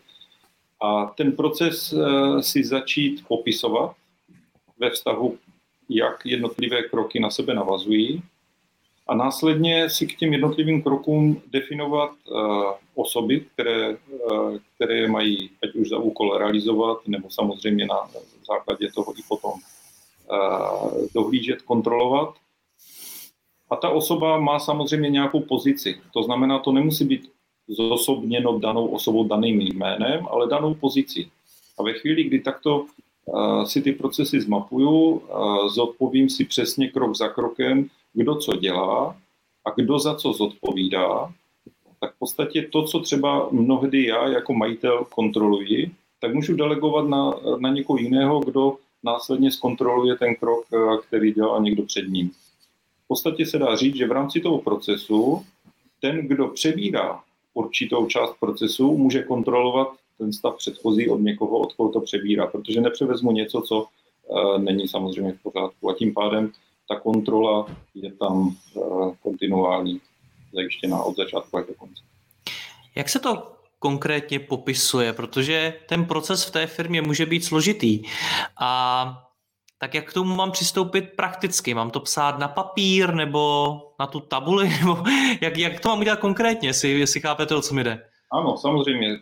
A 0.82 1.06
ten 1.06 1.32
proces 1.32 1.94
eh, 1.94 2.44
si 2.44 2.64
začít 2.64 3.28
popisovat 3.28 3.96
ve 4.80 4.90
vztahu, 4.90 5.38
jak 5.90 6.26
jednotlivé 6.26 6.84
kroky 6.84 7.20
na 7.20 7.30
sebe 7.30 7.54
navazují 7.54 8.22
a 9.08 9.16
následně 9.16 9.90
si 9.90 10.08
k 10.08 10.18
těm 10.18 10.34
jednotlivým 10.34 10.82
krokům 10.82 11.42
definovat 11.52 12.12
uh, 12.26 12.64
osoby, 12.96 13.46
které, 13.54 13.98
uh, 14.32 14.58
které 14.76 15.08
mají 15.08 15.50
ať 15.64 15.76
už 15.76 15.90
za 15.90 15.98
úkol 15.98 16.38
realizovat, 16.38 17.08
nebo 17.08 17.30
samozřejmě 17.30 17.86
na 17.86 18.00
základě 18.48 18.92
toho 18.92 19.14
i 19.20 19.22
potom 19.28 19.52
uh, 19.52 20.92
dohlížet, 21.14 21.62
kontrolovat 21.62 22.34
a 23.70 23.76
ta 23.76 23.90
osoba 23.90 24.40
má 24.40 24.60
samozřejmě 24.60 25.10
nějakou 25.10 25.40
pozici. 25.40 26.02
To 26.14 26.24
znamená, 26.24 26.60
to 26.60 26.72
nemusí 26.72 27.06
být 27.06 27.32
zosobněno 27.68 28.60
danou 28.60 28.88
osobou 28.88 29.28
daným 29.28 29.62
jménem, 29.62 30.28
ale 30.32 30.48
danou 30.48 30.74
pozici. 30.74 31.30
A 31.80 31.84
ve 31.84 31.94
chvíli, 31.94 32.24
kdy 32.24 32.40
takto 32.40 32.86
si 33.66 33.82
ty 33.82 33.92
procesy 33.92 34.42
zmapuju, 34.42 35.22
zodpovím 35.68 36.30
si 36.30 36.46
přesně 36.46 36.90
krok 36.90 37.16
za 37.16 37.28
krokem, 37.28 37.90
kdo 38.14 38.36
co 38.36 38.56
dělá 38.56 39.16
a 39.66 39.70
kdo 39.76 40.00
za 40.00 40.16
co 40.16 40.34
zodpovídá, 40.34 41.34
tak 42.00 42.16
v 42.16 42.20
podstatě 42.20 42.68
to, 42.72 42.84
co 42.84 43.00
třeba 43.00 43.50
mnohdy 43.52 44.06
já 44.06 44.28
jako 44.28 44.54
majitel 44.54 45.06
kontroluji, 45.10 45.92
tak 46.22 46.34
můžu 46.34 46.56
delegovat 46.56 47.08
na, 47.08 47.34
na 47.60 47.70
někoho 47.70 48.00
jiného, 48.00 48.40
kdo 48.40 48.78
následně 49.04 49.52
zkontroluje 49.52 50.16
ten 50.16 50.36
krok, 50.36 50.66
který 51.08 51.34
dělá 51.34 51.60
někdo 51.60 51.84
před 51.84 52.08
ním. 52.08 52.30
V 53.04 53.08
podstatě 53.08 53.46
se 53.46 53.60
dá 53.60 53.76
říct, 53.76 53.96
že 53.96 54.08
v 54.08 54.12
rámci 54.12 54.40
toho 54.40 54.58
procesu 54.58 55.46
ten, 56.02 56.28
kdo 56.28 56.48
přebírá 56.48 57.20
určitou 57.54 58.06
část 58.06 58.34
procesu, 58.40 58.98
může 58.98 59.24
kontrolovat 59.24 59.88
ten 60.18 60.34
stav 60.34 60.58
předchozí 60.58 61.10
od 61.10 61.18
někoho, 61.18 61.60
od 61.60 61.74
koho 61.74 61.90
to 61.90 62.02
přebírá, 62.02 62.48
protože 62.48 62.82
nepřevezmu 62.82 63.32
něco, 63.32 63.62
co 63.62 63.86
uh, 64.28 64.58
není 64.58 64.88
samozřejmě 64.88 65.34
v 65.34 65.44
pořádku. 65.44 65.90
A 65.90 65.94
tím 65.94 66.14
pádem 66.14 66.52
ta 66.90 67.00
kontrola 67.00 67.68
je 67.96 68.12
tam 68.12 68.56
uh, 68.74 69.16
kontinuální, 69.24 70.02
zajištěná 70.54 71.04
od 71.04 71.16
začátku 71.16 71.58
až 71.58 71.66
do 71.68 71.74
konce. 71.74 72.04
Jak 72.96 73.10
se 73.10 73.20
to 73.20 73.52
konkrétně 73.80 74.40
popisuje, 74.40 75.14
protože 75.14 75.74
ten 75.90 76.06
proces 76.06 76.46
v 76.46 76.52
té 76.52 76.68
firmě 76.68 77.02
může 77.02 77.26
být 77.26 77.46
složitý 77.46 78.02
a 78.60 79.24
tak 79.80 79.94
jak 79.94 80.10
k 80.10 80.14
tomu 80.14 80.36
mám 80.36 80.52
přistoupit 80.52 81.10
prakticky? 81.16 81.74
Mám 81.74 81.90
to 81.90 82.00
psát 82.00 82.40
na 82.40 82.48
papír 82.48 83.14
nebo 83.14 83.74
na 84.00 84.08
tu 84.08 84.20
tabuli? 84.20 84.70
Nebo 84.80 85.04
jak, 85.42 85.58
jak 85.58 85.80
to 85.80 85.90
mám 85.90 86.00
udělat 86.00 86.20
konkrétně, 86.20 86.70
jestli, 86.70 86.90
jestli 86.90 87.22
chápete, 87.22 87.56
o 87.56 87.62
co 87.62 87.74
mi 87.74 87.84
jde? 87.84 88.04
Ano, 88.32 88.58
samozřejmě. 88.58 89.20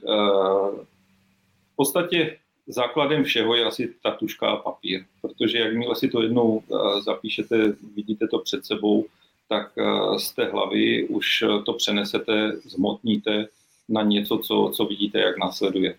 Eh, 1.75 1.83
v 1.83 1.83
podstatě 1.83 2.37
základem 2.67 3.23
všeho 3.23 3.55
je 3.55 3.65
asi 3.65 3.93
ta 4.03 4.11
tuška 4.11 4.47
a 4.47 4.55
papír, 4.55 5.05
protože 5.21 5.57
jakmile 5.59 5.95
si 5.95 6.09
to 6.09 6.21
jednou 6.21 6.61
eh, 6.63 7.01
zapíšete, 7.01 7.73
vidíte 7.95 8.27
to 8.27 8.39
před 8.39 8.65
sebou, 8.65 9.05
tak 9.49 9.71
eh, 9.77 10.19
z 10.19 10.31
té 10.31 10.45
hlavy 10.45 11.07
už 11.07 11.43
to 11.65 11.73
přenesete, 11.73 12.51
zmotníte 12.63 13.47
na 13.89 14.01
něco, 14.01 14.37
co, 14.37 14.71
co 14.75 14.85
vidíte, 14.85 15.19
jak 15.19 15.37
následuje. 15.37 15.97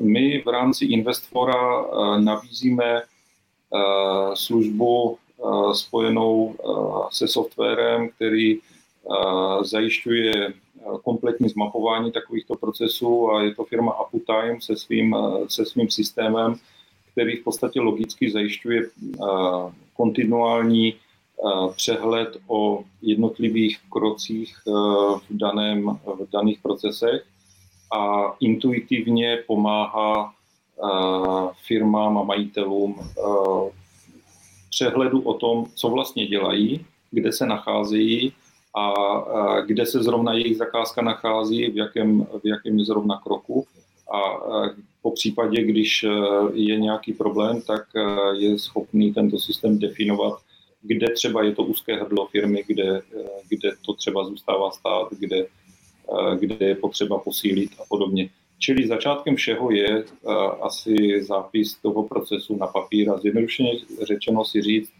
My 0.00 0.42
v 0.42 0.48
rámci 0.48 0.84
Investfora 0.84 1.84
nabízíme 2.18 3.02
Eh, 3.74 4.36
službu 4.36 5.18
eh, 5.18 5.74
spojenou 5.74 6.54
eh, 6.54 7.08
se 7.10 7.28
softwarem, 7.28 8.08
který 8.08 8.58
zajišťuje 9.62 10.52
kompletní 11.04 11.48
zmapování 11.48 12.12
takovýchto 12.12 12.54
procesů 12.54 13.30
a 13.30 13.42
je 13.42 13.54
to 13.54 13.64
firma 13.64 14.00
Uptime 14.00 14.60
se 14.60 14.76
svým, 14.76 15.16
se 15.48 15.64
svým 15.64 15.90
systémem, 15.90 16.54
který 17.12 17.36
v 17.36 17.44
podstatě 17.44 17.80
logicky 17.80 18.30
zajišťuje 18.30 18.82
kontinuální 19.94 20.94
přehled 21.76 22.36
o 22.46 22.84
jednotlivých 23.02 23.78
krocích 23.90 24.56
v, 24.66 25.22
daném, 25.30 25.98
v 26.04 26.30
daných 26.32 26.58
procesech 26.62 27.24
a 27.92 28.32
intuitivně 28.40 29.38
pomáhá 29.46 30.34
firmám 31.66 32.18
a 32.18 32.22
majitelům 32.22 33.10
přehledu 34.70 35.20
o 35.20 35.34
tom, 35.34 35.66
co 35.74 35.88
vlastně 35.88 36.26
dělají, 36.26 36.86
kde 37.10 37.32
se 37.32 37.46
nacházejí 37.46 38.32
a 38.74 38.94
kde 39.60 39.86
se 39.86 40.02
zrovna 40.02 40.32
jejich 40.32 40.56
zakázka 40.56 41.02
nachází, 41.02 41.70
v 41.70 41.76
jakém, 41.76 42.26
v 42.42 42.46
jakém 42.46 42.80
zrovna 42.80 43.20
kroku. 43.24 43.66
A 44.14 44.20
po 45.02 45.10
případě, 45.10 45.64
když 45.64 46.04
e, 46.04 46.08
je 46.52 46.76
nějaký 46.76 47.12
problém, 47.12 47.62
tak 47.62 47.86
e, 47.96 48.00
je 48.36 48.58
schopný 48.58 49.14
tento 49.14 49.38
systém 49.38 49.78
definovat, 49.78 50.38
kde 50.82 51.06
třeba 51.14 51.42
je 51.42 51.52
to 51.52 51.62
úzké 51.62 51.96
hrdlo 51.96 52.26
firmy, 52.26 52.64
kde, 52.66 52.98
e, 52.98 53.02
kde 53.48 53.70
to 53.86 53.92
třeba 53.92 54.24
zůstává 54.24 54.70
stát, 54.70 55.08
kde, 55.18 55.46
kde 56.38 56.66
je 56.66 56.74
potřeba 56.74 57.18
posílit 57.18 57.70
a 57.80 57.82
podobně. 57.88 58.28
Čili 58.58 58.86
začátkem 58.86 59.36
všeho 59.36 59.70
je 59.70 60.04
asi 60.62 61.22
zápis 61.22 61.74
toho 61.74 62.02
procesu 62.02 62.56
na 62.56 62.66
papír 62.66 63.10
a 63.10 63.18
zjednodušeně 63.18 63.72
řečeno 64.02 64.44
si 64.44 64.62
říct, 64.62 64.92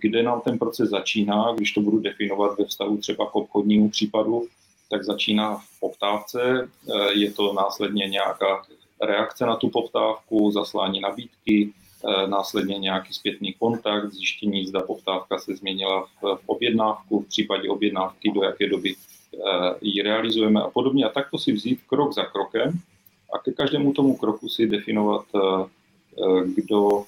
kde 0.00 0.22
nám 0.22 0.40
ten 0.40 0.58
proces 0.58 0.90
začíná, 0.90 1.52
když 1.56 1.72
to 1.72 1.80
budu 1.80 1.98
definovat 1.98 2.58
ve 2.58 2.64
vztahu 2.64 2.96
třeba 2.96 3.30
k 3.30 3.34
obchodnímu 3.34 3.90
případu, 3.90 4.46
tak 4.90 5.04
začíná 5.04 5.56
v 5.56 5.80
poptávce, 5.80 6.68
uh, 6.86 7.06
je 7.06 7.32
to 7.32 7.52
následně 7.52 8.06
nějaká 8.08 8.62
reakce 9.02 9.46
na 9.46 9.56
tu 9.56 9.68
poptávku, 9.68 10.50
zaslání 10.50 11.00
nabídky, 11.00 11.72
následně 12.26 12.78
nějaký 12.78 13.14
zpětný 13.14 13.52
kontakt, 13.52 14.12
zjištění, 14.12 14.66
zda 14.66 14.80
poptávka 14.80 15.38
se 15.38 15.56
změnila 15.56 16.06
v, 16.22 16.38
objednávku, 16.46 17.20
v 17.20 17.28
případě 17.28 17.70
objednávky, 17.70 18.32
do 18.34 18.42
jaké 18.42 18.68
doby 18.68 18.94
Eh, 19.34 19.74
ji 19.80 20.02
realizujeme 20.02 20.60
a 20.62 20.70
podobně. 20.70 21.04
A 21.04 21.08
takto 21.08 21.38
si 21.38 21.52
vzít 21.52 21.80
krok 21.86 22.12
za 22.12 22.24
krokem 22.24 22.72
a 23.34 23.38
ke 23.38 23.52
každému 23.52 23.92
tomu 23.92 24.16
kroku 24.16 24.48
si 24.48 24.66
definovat, 24.66 25.24
eh, 25.34 25.64
eh, 25.64 26.44
kdo 26.54 27.04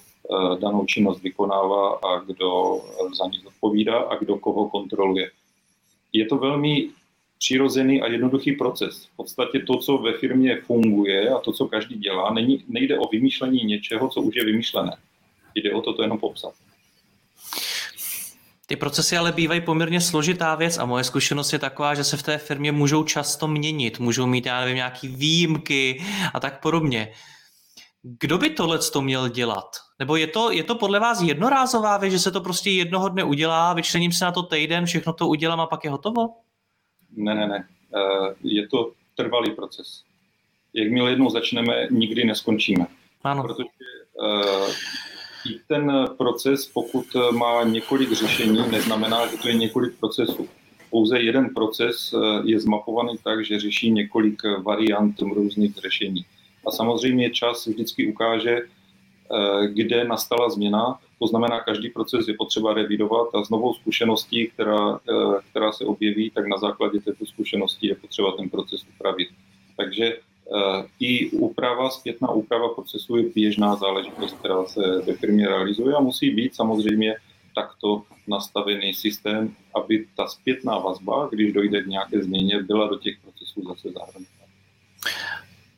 danou 0.60 0.84
činnost 0.84 1.22
vykonává 1.22 1.94
a 1.94 2.18
kdo 2.18 2.80
za 3.18 3.26
ní 3.32 3.46
odpovídá 3.46 3.98
a 3.98 4.16
kdo 4.16 4.37
koho 4.37 4.70
kontroluje. 4.70 5.30
Je 6.12 6.26
to 6.26 6.37
velmi 6.37 6.88
přirozený 7.38 8.02
a 8.02 8.06
jednoduchý 8.06 8.52
proces. 8.52 9.06
V 9.06 9.16
podstatě 9.16 9.58
to, 9.58 9.76
co 9.76 9.98
ve 9.98 10.18
firmě 10.18 10.60
funguje 10.60 11.30
a 11.30 11.38
to, 11.38 11.52
co 11.52 11.68
každý 11.68 11.94
dělá, 11.94 12.32
není, 12.32 12.64
nejde 12.68 12.98
o 12.98 13.08
vymýšlení 13.08 13.64
něčeho, 13.64 14.08
co 14.08 14.20
už 14.20 14.37
je 14.37 14.44
vymyšlené. 14.44 14.96
Jde 15.54 15.72
o 15.72 15.80
to, 15.80 15.92
to 15.92 16.02
jenom 16.02 16.18
popsat. 16.18 16.52
Ty 18.66 18.76
procesy 18.76 19.16
ale 19.16 19.32
bývají 19.32 19.60
poměrně 19.60 20.00
složitá 20.00 20.54
věc 20.54 20.78
a 20.78 20.84
moje 20.84 21.04
zkušenost 21.04 21.52
je 21.52 21.58
taková, 21.58 21.94
že 21.94 22.04
se 22.04 22.16
v 22.16 22.22
té 22.22 22.38
firmě 22.38 22.72
můžou 22.72 23.04
často 23.04 23.48
měnit, 23.48 23.98
můžou 23.98 24.26
mít, 24.26 24.46
já 24.46 24.60
nevím, 24.60 24.76
nějaký 24.76 25.08
výjimky 25.08 26.04
a 26.34 26.40
tak 26.40 26.62
podobně. 26.62 27.12
Kdo 28.02 28.38
by 28.38 28.50
tohle 28.50 28.78
to 28.78 29.02
měl 29.02 29.28
dělat? 29.28 29.84
Nebo 29.98 30.16
je 30.16 30.26
to, 30.26 30.50
je 30.50 30.64
to 30.64 30.74
podle 30.74 31.00
vás 31.00 31.20
jednorázová 31.20 31.96
věc, 31.98 32.12
že 32.12 32.18
se 32.18 32.30
to 32.30 32.40
prostě 32.40 32.70
jednoho 32.70 33.09
dne 33.09 33.24
udělá, 33.24 33.72
vyčlením 33.72 34.12
se 34.12 34.24
na 34.24 34.33
to 34.33 34.42
týden, 34.42 34.87
všechno 34.87 35.12
to 35.12 35.28
udělám 35.28 35.61
a 35.61 35.66
pak 35.66 35.85
je 35.85 35.90
hotovo? 35.90 36.28
Ne, 37.16 37.35
ne, 37.35 37.46
ne. 37.46 37.68
Eh, 37.96 38.35
je 38.42 38.68
to 38.68 38.92
trvalý 39.16 39.50
proces. 39.50 40.04
Jakmile 40.74 41.11
jednou 41.11 41.30
začneme, 41.30 41.88
nikdy 41.90 42.24
neskončíme. 42.24 42.87
Ano. 43.24 43.42
Protože 43.42 43.64
uh, 43.64 44.68
ten 45.68 46.09
proces, 46.18 46.66
pokud 46.66 47.07
má 47.30 47.62
několik 47.62 48.12
řešení, 48.12 48.59
neznamená, 48.70 49.26
že 49.26 49.37
to 49.37 49.48
je 49.48 49.54
několik 49.54 49.98
procesů. 49.98 50.48
Pouze 50.90 51.20
jeden 51.20 51.54
proces 51.54 52.14
je 52.44 52.61
zmapovaný 52.61 53.18
tak, 53.24 53.44
že 53.44 53.61
řeší 53.61 53.90
několik 53.90 54.42
variant 54.62 55.20
různých 55.20 55.74
řešení. 55.74 56.24
A 56.66 56.70
samozřejmě 56.70 57.30
čas 57.30 57.66
vždycky 57.66 58.07
ukáže, 58.07 58.62
kde 59.66 60.04
nastala 60.04 60.50
změna. 60.50 60.98
To 61.18 61.26
znamená, 61.26 61.60
každý 61.60 61.90
proces 61.90 62.28
je 62.28 62.34
potřeba 62.34 62.74
revidovat 62.74 63.34
a 63.34 63.44
s 63.44 63.50
novou 63.50 63.74
zkušeností, 63.74 64.46
která, 64.46 65.00
která 65.50 65.72
se 65.72 65.84
objeví, 65.84 66.30
tak 66.30 66.46
na 66.46 66.58
základě 66.58 67.00
této 67.00 67.26
zkušenosti 67.26 67.87
je 67.87 67.94
potřeba 67.94 68.32
ten 68.32 68.48
proces 68.48 68.84
upravit. 68.94 69.28
Takže 69.76 70.18
i 71.00 71.30
úprava, 71.30 71.90
zpětná 71.90 72.30
úprava 72.30 72.68
procesu 72.68 73.16
je 73.16 73.22
běžná 73.34 73.76
záležitost, 73.76 74.32
která 74.38 74.64
se 74.64 75.00
ve 75.06 75.12
firmě 75.12 75.48
realizuje 75.48 75.94
a 75.94 76.00
musí 76.00 76.30
být 76.30 76.54
samozřejmě 76.54 77.16
takto 77.54 78.02
nastavený 78.28 78.94
systém, 78.94 79.56
aby 79.74 80.06
ta 80.16 80.26
zpětná 80.26 80.78
vazba, 80.78 81.28
když 81.32 81.52
dojde 81.52 81.82
k 81.82 81.87
nějaké 81.87 82.22
změně, 82.22 82.62
byla 82.62 82.87
do 82.88 82.98
těch 82.98 83.14
procesů 83.22 83.62
zase 83.68 83.90
zahrnuta. 83.90 84.43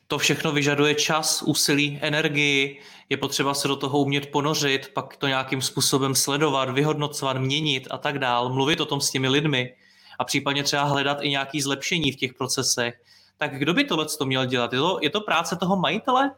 To 0.07 0.17
všechno 0.17 0.51
vyžaduje 0.51 0.95
čas, 0.95 1.41
úsilí, 1.41 1.99
energii, 2.01 2.81
je 3.09 3.17
potřeba 3.17 3.53
se 3.53 3.67
do 3.67 3.75
toho 3.75 3.99
umět 3.99 4.31
ponořit, 4.31 4.91
pak 4.93 5.17
to 5.17 5.27
nějakým 5.27 5.61
způsobem 5.61 6.15
sledovat, 6.15 6.69
vyhodnocovat, 6.69 7.37
měnit 7.37 7.87
a 7.91 7.97
tak 7.97 8.19
dál, 8.19 8.53
mluvit 8.53 8.81
o 8.81 8.85
tom 8.85 9.01
s 9.01 9.11
těmi 9.11 9.29
lidmi 9.29 9.75
a 10.19 10.23
případně 10.23 10.63
třeba 10.63 10.83
hledat 10.83 11.17
i 11.21 11.29
nějaké 11.29 11.61
zlepšení 11.61 12.11
v 12.11 12.15
těch 12.15 12.33
procesech. 12.33 13.01
Tak 13.37 13.59
kdo 13.59 13.73
by 13.73 13.83
tohle 13.83 14.05
to 14.17 14.25
měl 14.25 14.45
dělat? 14.45 14.73
Je 14.73 14.79
to, 14.79 14.99
je 15.01 15.09
to 15.09 15.21
práce 15.21 15.55
toho 15.55 15.75
majitele? 15.75 16.31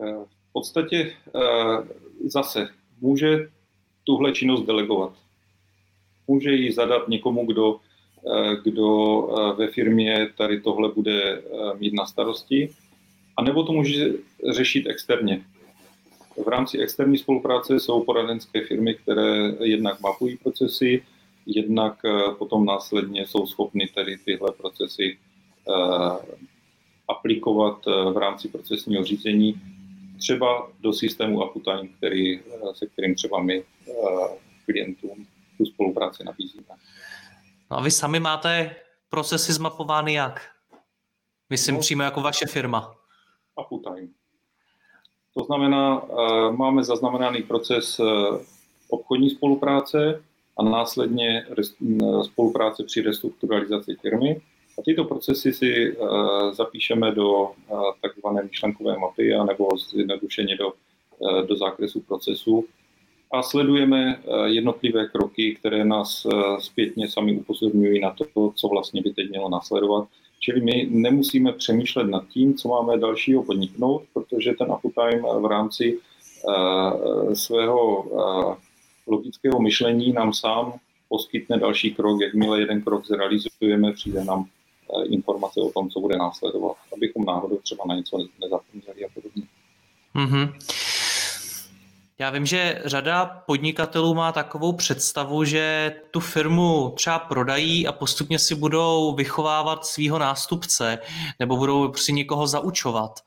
Eh, 0.00 0.24
v 0.50 0.52
podstatě 0.52 1.12
eh, 1.36 1.40
zase 2.26 2.68
může 3.00 3.50
tuhle 4.04 4.32
činnost 4.32 4.66
delegovat. 4.66 5.12
Může 6.26 6.50
ji 6.50 6.72
zadat 6.72 7.08
někomu, 7.08 7.46
kdo, 7.46 7.80
kdo 8.64 9.20
ve 9.56 9.68
firmě 9.68 10.28
tady 10.36 10.60
tohle 10.60 10.92
bude 10.94 11.42
mít 11.78 11.94
na 11.94 12.06
starosti, 12.06 12.70
a 13.36 13.42
nebo 13.42 13.62
to 13.62 13.72
může 13.72 14.12
řešit 14.50 14.86
externě. 14.86 15.44
V 16.44 16.48
rámci 16.48 16.78
externí 16.78 17.18
spolupráce 17.18 17.80
jsou 17.80 18.04
poradenské 18.04 18.66
firmy, 18.66 18.94
které 18.94 19.52
jednak 19.62 20.00
mapují 20.00 20.36
procesy, 20.36 21.02
jednak 21.46 22.02
potom 22.38 22.64
následně 22.64 23.26
jsou 23.26 23.46
schopny 23.46 23.88
tady 23.94 24.16
tyhle 24.24 24.52
procesy 24.52 25.18
Eh, 25.68 26.38
aplikovat 27.08 27.78
eh, 27.86 28.12
v 28.12 28.16
rámci 28.16 28.48
procesního 28.48 29.04
řízení, 29.04 29.60
třeba 30.18 30.70
do 30.80 30.92
systému 30.92 31.42
Aputime, 31.42 31.88
který, 31.98 32.38
eh, 32.38 32.42
se 32.74 32.86
kterým 32.86 33.14
třeba 33.14 33.42
my 33.42 33.64
klientům 34.64 35.26
tu 35.58 35.66
spolupráci 35.66 36.24
nabízíme. 36.24 36.64
No 37.70 37.76
a 37.76 37.80
vy 37.82 37.90
sami 37.90 38.20
máte 38.20 38.76
procesy 39.08 39.52
zmapovány 39.52 40.12
jak? 40.14 40.40
Myslím 41.50 41.74
no, 41.74 41.80
přímo 41.80 42.02
jako 42.02 42.20
vaše 42.20 42.46
firma. 42.46 42.94
Aputime. 43.56 44.08
To 45.34 45.44
znamená, 45.44 46.02
máme 46.50 46.84
zaznamenaný 46.84 47.42
proces 47.42 48.00
obchodní 48.88 49.30
spolupráce 49.30 50.22
a 50.56 50.62
následně 50.62 51.46
spolupráce 52.22 52.84
při 52.84 53.02
restrukturalizaci 53.02 53.94
firmy. 53.94 54.40
A 54.78 54.82
tyto 54.82 55.04
procesy 55.04 55.52
si 55.52 55.96
uh, 55.96 56.08
zapíšeme 56.52 57.12
do 57.12 57.50
takzvané 58.02 58.42
myšlenkové 58.42 58.98
mapy 58.98 59.34
nebo 59.46 59.68
zjednodušeně 59.90 60.56
do, 60.56 60.72
do 61.46 61.56
zákresu 61.56 62.00
procesu 62.00 62.64
a 63.32 63.42
sledujeme 63.42 64.20
jednotlivé 64.44 65.06
kroky, 65.06 65.56
které 65.60 65.84
nás 65.84 66.26
zpětně 66.58 67.08
sami 67.08 67.36
upozorňují 67.36 68.00
na 68.00 68.10
to, 68.10 68.52
co 68.54 68.68
vlastně 68.68 69.02
by 69.02 69.10
teď 69.10 69.30
mělo 69.30 69.48
následovat. 69.48 70.08
Čili 70.40 70.60
my 70.60 70.88
nemusíme 70.90 71.52
přemýšlet 71.52 72.04
nad 72.04 72.28
tím, 72.28 72.54
co 72.54 72.68
máme 72.68 72.98
dalšího 72.98 73.42
podniknout, 73.42 74.02
protože 74.14 74.52
ten 74.52 74.68
uptime 74.70 75.40
v 75.40 75.46
rámci 75.46 75.98
svého 77.34 78.06
logického 79.06 79.60
myšlení 79.60 80.12
nám 80.12 80.32
sám 80.32 80.72
poskytne 81.08 81.58
další 81.58 81.94
krok. 81.94 82.20
Jakmile 82.20 82.60
jeden 82.60 82.82
krok 82.82 83.06
zrealizujeme, 83.06 83.92
přijde 83.92 84.24
nám 84.24 84.46
Eh, 84.88 85.06
informace 85.06 85.60
o 85.60 85.70
tom, 85.72 85.90
co 85.90 86.00
bude 86.00 86.16
následovat, 86.16 86.76
abychom 86.96 87.24
náhodou 87.24 87.56
třeba 87.56 87.84
na 87.88 87.94
něco 87.94 88.18
nezapomněli 88.40 89.04
a 89.04 89.08
podobně. 89.14 89.42
Mm-hmm. 90.14 90.52
Já 92.20 92.30
vím, 92.30 92.46
že 92.46 92.82
řada 92.84 93.26
podnikatelů 93.26 94.14
má 94.14 94.32
takovou 94.32 94.72
představu, 94.72 95.44
že 95.44 95.94
tu 96.10 96.20
firmu 96.20 96.90
třeba 96.96 97.18
prodají 97.18 97.86
a 97.86 97.92
postupně 97.92 98.38
si 98.38 98.54
budou 98.54 99.14
vychovávat 99.14 99.86
svého 99.86 100.18
nástupce 100.18 100.98
nebo 101.38 101.56
budou 101.56 101.94
si 101.94 102.12
někoho 102.12 102.46
zaučovat. 102.46 103.20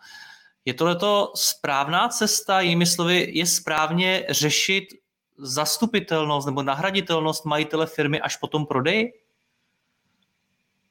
Je 0.65 0.73
tohleto 0.73 1.32
správná 1.36 2.08
cesta? 2.08 2.62
Jinými 2.62 2.86
slovy, 2.86 3.32
je 3.34 3.45
správně 3.45 4.25
řešit 4.30 4.84
zastupitelnost 5.38 6.45
nebo 6.45 6.63
nahraditelnost 6.63 7.45
majitele 7.45 7.88
firmy 7.88 8.21
až 8.21 8.38
po 8.38 8.47
tom 8.47 8.65
prodeji? 8.65 9.13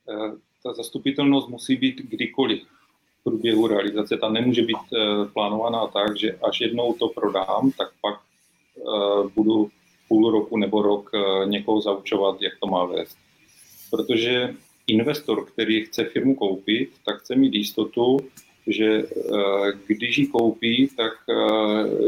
Eh, 0.09 0.33
ta 0.63 0.75
zastupitelnost 0.75 1.49
musí 1.49 1.77
být 1.77 1.97
kdykoliv 1.97 2.63
průběhu 3.25 3.67
realizace. 3.67 4.17
Ta 4.17 4.29
nemůže 4.29 4.63
být 4.63 4.77
eh, 4.95 5.25
plánovaná 5.33 5.87
tak, 5.87 6.19
že 6.19 6.39
až 6.49 6.61
jednou 6.61 6.93
to 6.93 7.09
prodám, 7.09 7.71
tak 7.79 7.89
pak 8.01 8.21
eh, 8.79 9.29
budu 9.35 9.71
půl 10.09 10.31
roku 10.31 10.57
nebo 10.57 10.83
rok 10.83 11.11
eh, 11.15 11.47
někoho 11.47 11.81
zaučovat, 11.81 12.43
jak 12.43 12.53
to 12.61 12.67
má 12.67 12.85
vést. 12.85 13.17
Protože 13.91 14.55
investor, 14.87 15.47
který 15.47 15.85
chce 15.85 16.05
firmu 16.05 16.35
koupit, 16.35 16.91
tak 17.05 17.21
chce 17.21 17.35
mít 17.35 17.55
jistotu, 17.55 18.19
že 18.67 19.03
když 19.87 20.19
ji 20.19 20.27
koupí, 20.27 20.91
tak 20.97 21.13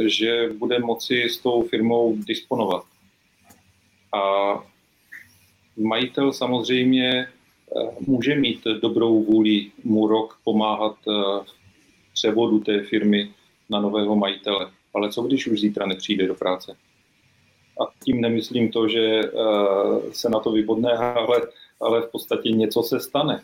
že 0.07 0.51
bude 0.59 0.79
moci 0.79 1.23
s 1.31 1.39
tou 1.39 1.63
firmou 1.63 2.17
disponovat. 2.17 2.85
A 4.15 4.55
majitel 5.77 6.33
samozřejmě 6.33 7.29
může 8.07 8.35
mít 8.35 8.65
dobrou 8.65 9.23
vůli 9.23 9.71
mu 9.85 10.07
rok 10.07 10.39
pomáhat 10.45 10.97
eh, 11.09 11.13
v 11.45 12.13
převodu 12.13 12.59
té 12.61 12.83
firmy 12.83 13.31
na 13.71 13.81
nového 13.81 14.17
majitele. 14.17 14.71
Ale 14.95 15.13
co 15.13 15.23
když 15.23 15.47
už 15.47 15.61
zítra 15.61 15.87
nepřijde 15.87 16.27
do 16.27 16.35
práce? 16.35 16.77
A 17.81 17.93
tím 18.05 18.21
nemyslím 18.21 18.71
to, 18.71 18.89
že 18.89 19.21
eh, 19.21 19.31
se 20.13 20.31
na 20.31 20.41
to 20.41 20.53
vybodne, 20.53 20.93
ale, 20.93 21.41
ale 21.81 22.03
v 22.03 22.11
podstatě 22.11 22.49
něco 22.49 22.83
se 22.83 23.01
stane. 23.01 23.43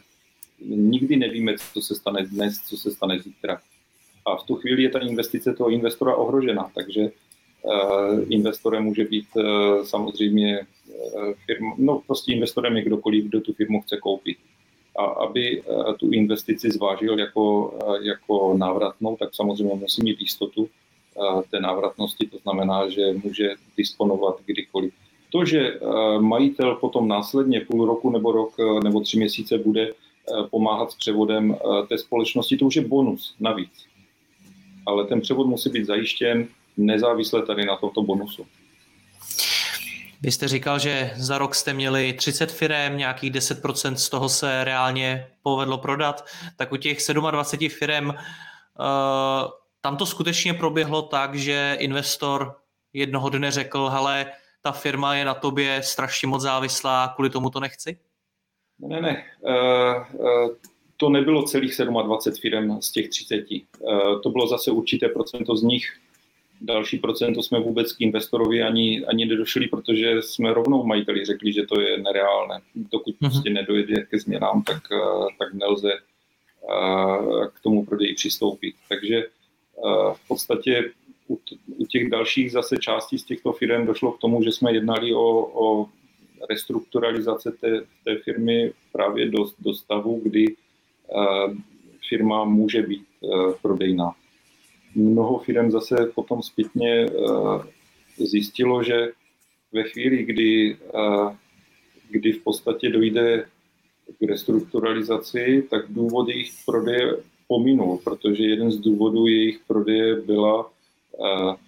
Nikdy 0.67 1.17
nevíme, 1.17 1.55
co 1.75 1.81
se 1.81 1.95
stane 1.95 2.27
dnes, 2.27 2.55
co 2.69 2.77
se 2.77 2.91
stane 2.91 3.19
zítra. 3.19 3.61
A 4.27 4.37
v 4.37 4.43
tu 4.43 4.55
chvíli 4.55 4.83
je 4.83 4.91
ta 4.91 4.99
investice 4.99 5.55
toho 5.55 5.71
investora 5.71 6.14
ohrožena, 6.14 6.71
takže 6.75 7.11
investorem 8.29 8.85
může 8.85 9.05
být 9.05 9.27
samozřejmě 9.83 10.66
firma, 11.47 11.75
no 11.79 12.03
prostě 12.07 12.33
investorem 12.33 12.77
je 12.77 12.85
kdokoliv, 12.85 13.25
kdo 13.25 13.40
tu 13.40 13.53
firmu 13.53 13.81
chce 13.83 13.97
koupit. 13.97 14.38
A 14.99 15.05
aby 15.05 15.62
eh, 15.62 15.94
tu 15.99 16.11
investici 16.11 16.71
zvážil 16.71 17.18
jako, 17.18 17.75
eh, 17.83 18.09
jako 18.09 18.55
návratnou, 18.57 19.16
tak 19.16 19.35
samozřejmě 19.35 19.75
musí 19.75 20.03
mít 20.03 20.21
jistotu 20.21 20.68
eh, 20.68 21.42
té 21.51 21.61
návratnosti, 21.61 22.27
to 22.27 22.38
znamená, 22.38 22.88
že 22.88 23.03
může 23.25 23.51
disponovat 23.77 24.37
kdykoliv. 24.47 24.92
To, 25.31 25.44
že 25.44 25.81
majitel 26.18 26.75
potom 26.75 27.09
následně 27.09 27.61
půl 27.61 27.87
roku 27.87 28.11
nebo 28.11 28.33
rok 28.33 28.55
nebo 28.85 29.01
tři 29.01 29.18
měsíce 29.18 29.59
bude 29.59 29.92
pomáhat 30.51 30.90
s 30.90 30.94
převodem 30.94 31.57
té 31.88 31.99
společnosti, 31.99 32.57
to 32.57 32.66
už 32.66 32.77
je 32.77 32.88
bonus 32.88 33.35
navíc. 33.40 33.87
Ale 34.87 35.07
ten 35.07 35.21
převod 35.21 35.47
musí 35.47 35.71
být 35.71 35.85
zajištěn 35.85 36.49
nezávisle 36.79 37.43
tady 37.43 37.64
na 37.64 37.77
tomto 37.77 38.03
bonusu. 38.03 38.47
Vy 40.23 40.33
jste 40.33 40.49
říkal, 40.49 40.79
že 40.79 41.11
za 41.17 41.38
rok 41.38 41.55
jste 41.55 41.75
měli 41.75 42.12
30 42.12 42.53
firm, 42.53 42.97
nějakých 42.97 43.33
10% 43.33 43.95
z 43.95 44.09
toho 44.09 44.29
se 44.29 44.64
reálně 44.64 45.27
povedlo 45.43 45.79
prodat, 45.79 46.27
tak 46.57 46.73
u 46.73 46.77
těch 46.77 46.99
27 47.31 47.69
firm 47.69 48.09
uh, 48.09 48.14
tam 49.81 49.97
to 49.97 50.07
skutečně 50.07 50.55
proběhlo 50.55 51.03
tak, 51.03 51.35
že 51.35 51.77
investor 51.81 52.57
jednoho 52.93 53.29
dne 53.29 53.51
řekl, 53.51 53.88
hele, 53.88 54.33
ta 54.62 54.73
firma 54.73 55.14
je 55.14 55.25
na 55.25 55.35
tobě 55.35 55.83
strašně 55.83 56.29
moc 56.29 56.43
závislá, 56.43 57.12
kvůli 57.14 57.31
tomu 57.31 57.51
to 57.51 57.61
nechci? 57.61 57.99
Ne, 58.79 58.88
ne, 58.88 59.01
ne. 59.01 59.25
Uh, 59.41 60.21
uh, 60.21 60.51
to 60.97 61.09
nebylo 61.09 61.43
celých 61.43 61.81
27 62.05 62.41
firm 62.41 62.83
z 62.83 62.93
těch 62.93 63.09
30. 63.09 63.45
Uh, 63.51 64.21
to 64.23 64.31
bylo 64.31 64.47
zase 64.47 64.71
určité 64.71 65.09
procento 65.09 65.57
z 65.57 65.62
nich, 65.62 66.01
další 66.61 66.99
procento 66.99 67.42
jsme 67.42 67.61
vůbec 67.61 67.92
k 67.92 68.01
investorovi 68.01 68.62
ani, 68.62 69.07
ani 69.07 69.27
nedošli, 69.27 69.68
protože 69.68 70.23
jsme 70.23 70.55
rovnou 70.55 70.87
majiteli 70.87 71.25
řekli, 71.25 71.53
že 71.53 71.66
to 71.66 71.81
je 71.81 71.99
nereálné. 71.99 72.61
Dokud 72.75 73.14
mm-hmm. 73.14 73.31
prostě 73.31 73.51
nedojde 73.51 74.03
ke 74.03 74.18
změnám, 74.18 74.62
tak, 74.62 74.83
eh, 74.92 75.27
tak 75.38 75.55
nelze 75.55 75.92
eh, 75.92 77.49
k 77.55 77.61
tomu 77.61 77.85
prodeji 77.85 78.14
přistoupit. 78.14 78.75
Takže 78.88 79.16
eh, 79.16 79.29
v 80.14 80.29
podstatě 80.29 80.90
u 81.66 81.87
těch 81.87 82.11
dalších 82.11 82.53
zase 82.53 82.77
částí 82.77 83.18
z 83.18 83.25
těchto 83.25 83.53
firm 83.53 83.87
došlo 83.87 84.12
k 84.12 84.21
tomu, 84.21 84.42
že 84.42 84.53
jsme 84.53 84.73
jednali 84.73 85.14
o, 85.14 85.21
o 85.64 85.88
restrukturalizace 86.51 87.51
té, 87.51 87.81
té 88.05 88.16
firmy 88.25 88.73
právě 88.92 89.31
do, 89.31 89.47
do 89.59 89.75
stavu, 89.75 90.21
kdy 90.25 90.57
firma 92.09 92.44
může 92.44 92.83
být 92.83 93.05
prodejná. 93.62 94.14
Mnoho 94.94 95.38
firm 95.38 95.70
zase 95.70 95.96
potom 96.14 96.42
zpětně 96.42 97.07
zjistilo, 98.16 98.83
že 98.83 99.09
ve 99.72 99.83
chvíli, 99.83 100.22
kdy, 100.24 100.77
kdy 102.11 102.33
v 102.33 102.42
podstatě 102.42 102.88
dojde 102.88 103.46
k 104.18 104.22
restrukturalizaci, 104.29 105.66
tak 105.70 105.92
důvod 105.92 106.29
jejich 106.29 106.53
prodeje 106.66 107.16
pominul, 107.48 107.98
protože 108.05 108.44
jeden 108.44 108.70
z 108.70 108.77
důvodů 108.77 109.27
jejich 109.27 109.61
prodeje 109.66 110.16
byla 110.16 110.70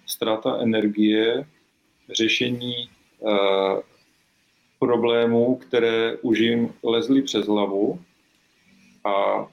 ztráta 0.05 0.57
energie, 0.57 1.45
řešení 2.09 2.89
problémů, 4.79 5.55
které 5.55 6.17
už 6.17 6.39
jim 6.39 6.73
lezly 6.83 7.21
přes 7.21 7.47
hlavu. 7.47 7.99
A 9.05 9.47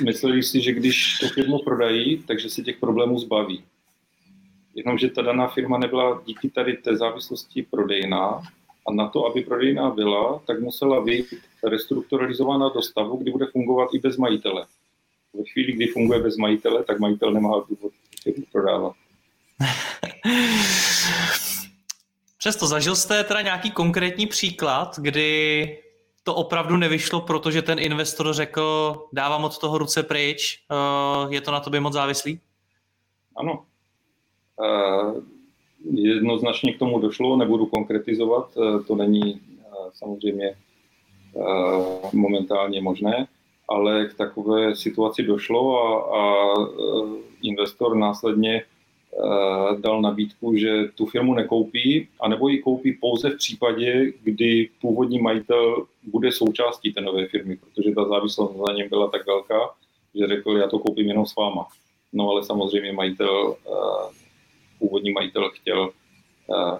mysleli 0.00 0.42
si, 0.42 0.60
že 0.60 0.72
když 0.72 1.18
tu 1.18 1.28
firmu 1.28 1.58
prodají, 1.58 2.22
takže 2.26 2.50
se 2.50 2.62
těch 2.62 2.76
problémů 2.76 3.18
zbaví. 3.18 3.64
Jenomže 4.74 5.10
ta 5.10 5.22
daná 5.22 5.48
firma 5.48 5.78
nebyla 5.78 6.22
díky 6.26 6.50
tady 6.50 6.76
té 6.76 6.96
závislosti 6.96 7.62
prodejná 7.62 8.42
a 8.88 8.92
na 8.92 9.08
to, 9.08 9.26
aby 9.26 9.40
prodejná 9.40 9.90
byla, 9.90 10.42
tak 10.46 10.60
musela 10.60 11.00
být 11.00 11.26
restrukturalizována 11.64 12.68
do 12.68 12.82
stavu, 12.82 13.16
kdy 13.16 13.30
bude 13.30 13.46
fungovat 13.46 13.94
i 13.94 13.98
bez 13.98 14.16
majitele. 14.16 14.66
Ve 15.34 15.44
chvíli, 15.44 15.72
kdy 15.72 15.86
funguje 15.86 16.22
bez 16.22 16.36
majitele, 16.36 16.84
tak 16.84 16.98
majitel 16.98 17.32
nemá 17.32 17.64
důvod 17.68 17.92
firmu 18.22 18.44
prodávat. 18.52 18.92
Přesto 22.38 22.66
zažil 22.66 22.96
jste 22.96 23.24
teda 23.24 23.40
nějaký 23.40 23.70
konkrétní 23.70 24.26
příklad, 24.26 24.98
kdy 24.98 25.78
to 26.30 26.34
opravdu 26.34 26.76
nevyšlo, 26.76 27.20
protože 27.20 27.62
ten 27.62 27.78
investor 27.78 28.32
řekl, 28.32 28.94
dávám 29.12 29.44
od 29.44 29.58
toho 29.58 29.78
ruce 29.78 30.02
pryč, 30.02 30.62
eh, 30.70 31.34
je 31.34 31.40
to 31.40 31.50
na 31.50 31.60
tobě 31.60 31.80
moc 31.80 31.92
závislý? 31.92 32.40
Ano. 33.36 33.64
Eh, 34.64 35.20
jednoznačně 35.90 36.72
k 36.72 36.78
tomu 36.78 36.98
došlo, 36.98 37.36
nebudu 37.36 37.66
konkretizovat, 37.66 38.54
eh, 38.56 38.82
to 38.86 38.94
není 38.94 39.40
samozřejmě 39.92 40.56
momentálně 42.12 42.82
možné, 42.82 43.26
ale 43.68 44.06
k 44.06 44.14
takové 44.14 44.76
situaci 44.76 45.22
došlo 45.22 45.62
a, 45.78 45.86
a 46.18 46.54
investor 47.42 47.96
následně 47.96 48.62
dal 49.78 50.02
nabídku, 50.02 50.56
že 50.56 50.84
tu 50.94 51.06
firmu 51.06 51.34
nekoupí, 51.34 52.08
anebo 52.20 52.48
ji 52.48 52.58
koupí 52.58 52.92
pouze 52.92 53.30
v 53.30 53.36
případě, 53.36 54.12
kdy 54.22 54.68
původní 54.80 55.18
majitel 55.18 55.86
bude 56.02 56.32
součástí 56.32 56.92
té 56.92 57.00
nové 57.00 57.26
firmy, 57.26 57.56
protože 57.56 57.94
ta 57.94 58.08
závislost 58.08 58.56
na 58.68 58.74
něm 58.74 58.88
byla 58.88 59.10
tak 59.10 59.26
velká, 59.26 59.74
že 60.14 60.26
řekl, 60.26 60.56
já 60.56 60.68
to 60.68 60.78
koupím 60.78 61.08
jenom 61.08 61.26
s 61.26 61.36
váma. 61.36 61.66
No 62.12 62.30
ale 62.30 62.44
samozřejmě 62.44 62.92
majitel, 62.92 63.56
eh, 63.66 64.14
původní 64.78 65.12
majitel 65.12 65.50
chtěl 65.50 65.90
eh, 66.50 66.78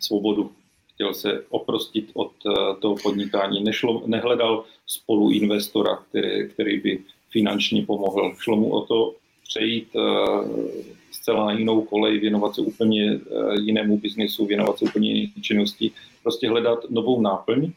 svobodu, 0.00 0.52
chtěl 0.94 1.14
se 1.14 1.44
oprostit 1.48 2.10
od 2.14 2.32
toho 2.80 2.96
podnikání, 3.02 3.64
Nešlo, 3.64 4.02
nehledal 4.06 4.64
spolu 4.86 5.30
investora, 5.30 5.96
který, 5.96 6.48
který 6.48 6.80
by 6.80 7.04
finančně 7.30 7.86
pomohl. 7.86 8.34
Šlo 8.38 8.56
mu 8.56 8.72
o 8.72 8.86
to 8.86 9.14
přejít 9.48 9.88
eh, 9.96 10.97
zcela 11.28 11.44
na 11.44 11.52
jinou 11.52 11.82
kolej, 11.82 12.18
věnovat 12.18 12.54
se 12.54 12.60
úplně 12.60 13.12
eh, 13.12 13.60
jinému 13.60 13.98
biznisu, 13.98 14.46
věnovat 14.46 14.78
se 14.78 14.84
úplně 14.84 15.12
jiné 15.12 15.32
činnosti, 15.40 15.90
prostě 16.22 16.48
hledat 16.48 16.78
novou 16.90 17.20
náplň 17.20 17.72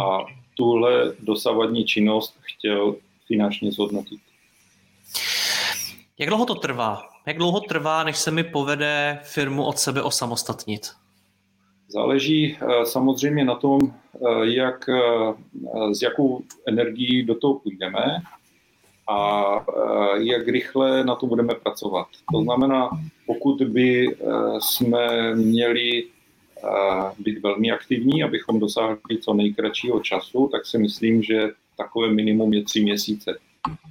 a 0.00 0.18
tuhle 0.56 1.14
dosavadní 1.20 1.84
činnost 1.84 2.38
chtěl 2.40 2.96
finančně 3.26 3.72
zhodnotit. 3.72 4.20
Jak 6.18 6.28
dlouho 6.28 6.46
to 6.46 6.54
trvá? 6.54 7.02
Jak 7.26 7.38
dlouho 7.38 7.60
trvá, 7.60 8.04
než 8.04 8.16
se 8.16 8.30
mi 8.30 8.44
povede 8.44 9.18
firmu 9.22 9.64
od 9.64 9.78
sebe 9.78 10.02
osamostatnit? 10.02 10.86
Záleží 11.88 12.56
eh, 12.56 12.86
samozřejmě 12.86 13.44
na 13.44 13.54
tom, 13.54 13.80
jak, 14.42 14.90
s 15.92 16.02
jakou 16.02 16.42
energií 16.66 17.22
do 17.22 17.34
toho 17.34 17.54
půjdeme 17.54 18.22
a 19.10 19.20
eh, 19.58 20.22
jak 20.22 20.48
rychle 20.48 21.04
na 21.04 21.14
to 21.14 21.26
budeme 21.26 21.54
pracovat. 21.54 22.06
To 22.32 22.42
znamená, 22.42 22.90
pokud 23.26 23.62
by 23.62 24.08
eh, 24.08 24.16
jsme 24.58 25.34
měli 25.34 26.04
eh, 26.04 27.12
být 27.18 27.42
velmi 27.42 27.70
aktivní, 27.70 28.22
abychom 28.22 28.60
dosáhli 28.60 29.18
co 29.20 29.34
nejkratšího 29.34 30.00
času, 30.00 30.48
tak 30.52 30.66
si 30.66 30.78
myslím, 30.78 31.22
že 31.22 31.48
takové 31.76 32.12
minimum 32.12 32.52
je 32.52 32.62
tři 32.62 32.80
měsíce. 32.80 33.38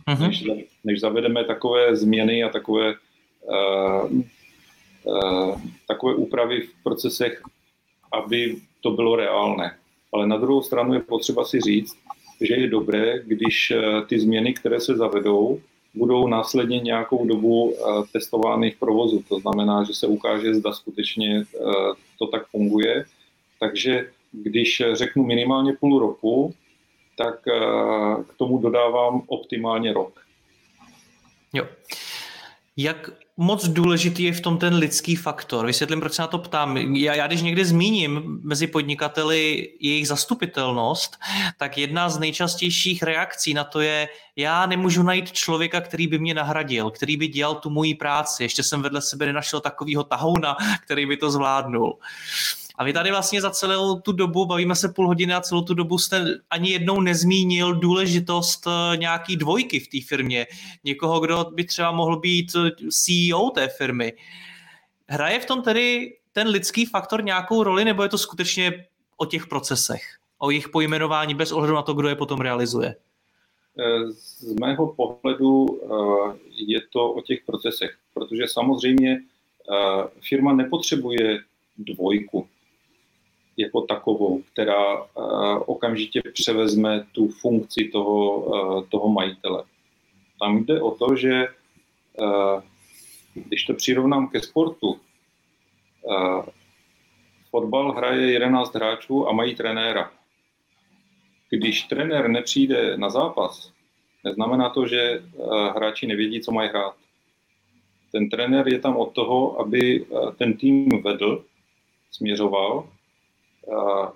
Uh-huh. 0.07 0.27
Než, 0.27 0.43
než 0.83 0.99
zavedeme 0.99 1.43
takové 1.43 1.95
změny 1.95 2.43
a 2.43 2.49
takové, 2.49 2.93
uh, 3.41 4.11
uh, 5.03 5.61
takové 5.87 6.15
úpravy 6.15 6.61
v 6.61 6.83
procesech, 6.83 7.41
aby 8.13 8.57
to 8.81 8.91
bylo 8.91 9.15
reálné. 9.15 9.77
Ale 10.13 10.27
na 10.27 10.37
druhou 10.37 10.61
stranu 10.61 10.93
je 10.93 10.99
potřeba 10.99 11.45
si 11.45 11.61
říct, 11.61 11.97
že 12.41 12.55
je 12.55 12.67
dobré, 12.67 13.19
když 13.25 13.71
eh, 13.71 14.05
ty 14.07 14.19
změny, 14.19 14.53
které 14.53 14.79
se 14.79 14.95
zavedou, 14.95 15.61
budou 15.93 16.27
následně 16.27 16.79
nějakou 16.79 17.25
dobu 17.25 17.73
eh, 17.73 18.03
testovány 18.13 18.71
v 18.71 18.79
provozu. 18.79 19.23
To 19.29 19.39
znamená, 19.39 19.83
že 19.83 19.93
se 19.93 20.07
ukáže, 20.07 20.55
zda 20.55 20.71
skutečně 20.71 21.41
eh, 21.41 21.63
to 22.19 22.27
tak 22.27 22.47
funguje. 22.47 23.05
Takže 23.59 24.11
když 24.31 24.81
řeknu 24.93 25.23
minimálně 25.23 25.73
půl 25.73 25.99
roku, 25.99 26.53
tak 27.17 27.41
k 28.27 28.33
tomu 28.37 28.57
dodávám 28.57 29.21
optimálně 29.27 29.93
rok. 29.93 30.21
Jo. 31.53 31.67
Jak 32.77 33.11
moc 33.41 33.67
důležitý 33.67 34.23
je 34.23 34.33
v 34.33 34.41
tom 34.41 34.57
ten 34.57 34.75
lidský 34.75 35.15
faktor. 35.15 35.65
Vysvětlím, 35.65 35.99
proč 35.99 36.13
se 36.13 36.21
na 36.21 36.27
to 36.27 36.37
ptám. 36.37 36.77
Já, 36.77 37.15
já 37.15 37.27
když 37.27 37.41
někdy 37.41 37.65
zmíním 37.65 38.39
mezi 38.43 38.67
podnikateli 38.67 39.69
jejich 39.79 40.07
zastupitelnost, 40.07 41.17
tak 41.57 41.77
jedna 41.77 42.09
z 42.09 42.19
nejčastějších 42.19 43.03
reakcí 43.03 43.53
na 43.53 43.63
to 43.63 43.79
je, 43.81 44.07
já 44.35 44.65
nemůžu 44.65 45.03
najít 45.03 45.31
člověka, 45.31 45.81
který 45.81 46.07
by 46.07 46.19
mě 46.19 46.33
nahradil, 46.33 46.91
který 46.91 47.17
by 47.17 47.27
dělal 47.27 47.55
tu 47.55 47.69
moji 47.69 47.95
práci. 47.95 48.43
Ještě 48.43 48.63
jsem 48.63 48.81
vedle 48.81 49.01
sebe 49.01 49.25
nenašel 49.25 49.59
takového 49.59 50.03
tahouna, 50.03 50.55
který 50.83 51.05
by 51.05 51.17
to 51.17 51.31
zvládnul. 51.31 51.97
A 52.79 52.83
vy 52.83 52.93
tady 52.93 53.11
vlastně 53.11 53.41
za 53.41 53.49
celou 53.49 53.99
tu 53.99 54.11
dobu, 54.11 54.45
bavíme 54.45 54.75
se 54.75 54.89
půl 54.89 55.07
hodiny 55.07 55.33
a 55.33 55.41
celou 55.41 55.61
tu 55.61 55.73
dobu 55.73 55.97
jste 55.97 56.39
ani 56.49 56.71
jednou 56.71 57.01
nezmínil 57.01 57.75
důležitost 57.75 58.67
eh, 58.67 58.97
nějaký 58.97 59.37
dvojky 59.37 59.79
v 59.79 59.87
té 59.87 59.97
firmě. 60.07 60.47
Někoho, 60.83 61.19
kdo 61.19 61.45
by 61.53 61.63
třeba 61.63 61.91
mohl 61.91 62.19
být 62.19 62.51
eh, 62.55 62.71
CEO 62.89 63.49
té 63.49 63.67
firmy. 63.67 64.13
Hraje 65.07 65.39
v 65.39 65.45
tom 65.45 65.61
tedy 65.61 66.17
ten 66.33 66.47
lidský 66.47 66.85
faktor 66.85 67.23
nějakou 67.23 67.63
roli, 67.63 67.85
nebo 67.85 68.03
je 68.03 68.09
to 68.09 68.17
skutečně 68.17 68.85
o 69.17 69.25
těch 69.25 69.47
procesech, 69.47 70.01
o 70.37 70.49
jejich 70.49 70.69
pojmenování 70.69 71.35
bez 71.35 71.51
ohledu 71.51 71.75
na 71.75 71.81
to, 71.81 71.93
kdo 71.93 72.09
je 72.09 72.15
potom 72.15 72.39
realizuje? 72.39 72.95
Eh, 73.79 74.11
z 74.11 74.53
mého 74.59 74.87
pohledu 74.87 75.67
je 76.51 76.81
to 76.93 77.11
o 77.11 77.21
těch 77.21 77.39
procesech, 77.45 77.97
protože 78.13 78.43
samozřejmě 78.47 79.19
firma 80.29 80.53
nepotřebuje 80.53 81.39
dvojku 81.77 82.47
jako 83.59 83.81
takovou, 83.81 84.41
která 84.53 85.01
uh, 85.01 85.63
okamžitě 85.65 86.21
převezme 86.33 87.05
tu 87.11 87.27
funkci 87.27 87.89
toho, 87.91 88.39
uh, 88.39 88.83
toho 88.89 89.09
majitele. 89.09 89.63
Tam 90.39 90.63
jde 90.65 90.81
o 90.81 90.91
to, 90.91 91.15
že 91.15 91.47
uh, 92.21 92.61
když 93.33 93.63
to 93.63 93.73
přirovnám 93.73 94.27
ke 94.27 94.41
sportu, 94.41 94.99
fotbal 97.49 97.91
hraje 97.91 98.31
11 98.31 98.75
hráčů 98.75 99.27
a 99.27 99.31
mají 99.31 99.55
trenéra. 99.55 100.11
Když 101.49 101.83
trenér 101.83 102.27
nepřijde 102.27 102.97
na 102.97 103.09
zápas, 103.09 103.71
neznamená 104.23 104.69
to, 104.69 104.87
že 104.87 105.23
hráči 105.75 106.07
nevědí, 106.07 106.41
co 106.41 106.51
mají 106.51 106.69
hrát. 106.69 106.95
Ten 108.11 108.29
trenér 108.29 108.67
je 108.67 108.79
tam 108.79 108.97
od 108.97 109.13
toho, 109.13 109.59
aby 109.59 110.05
ten 110.37 110.57
tým 110.57 111.01
vedl, 111.03 111.45
směřoval 112.11 112.89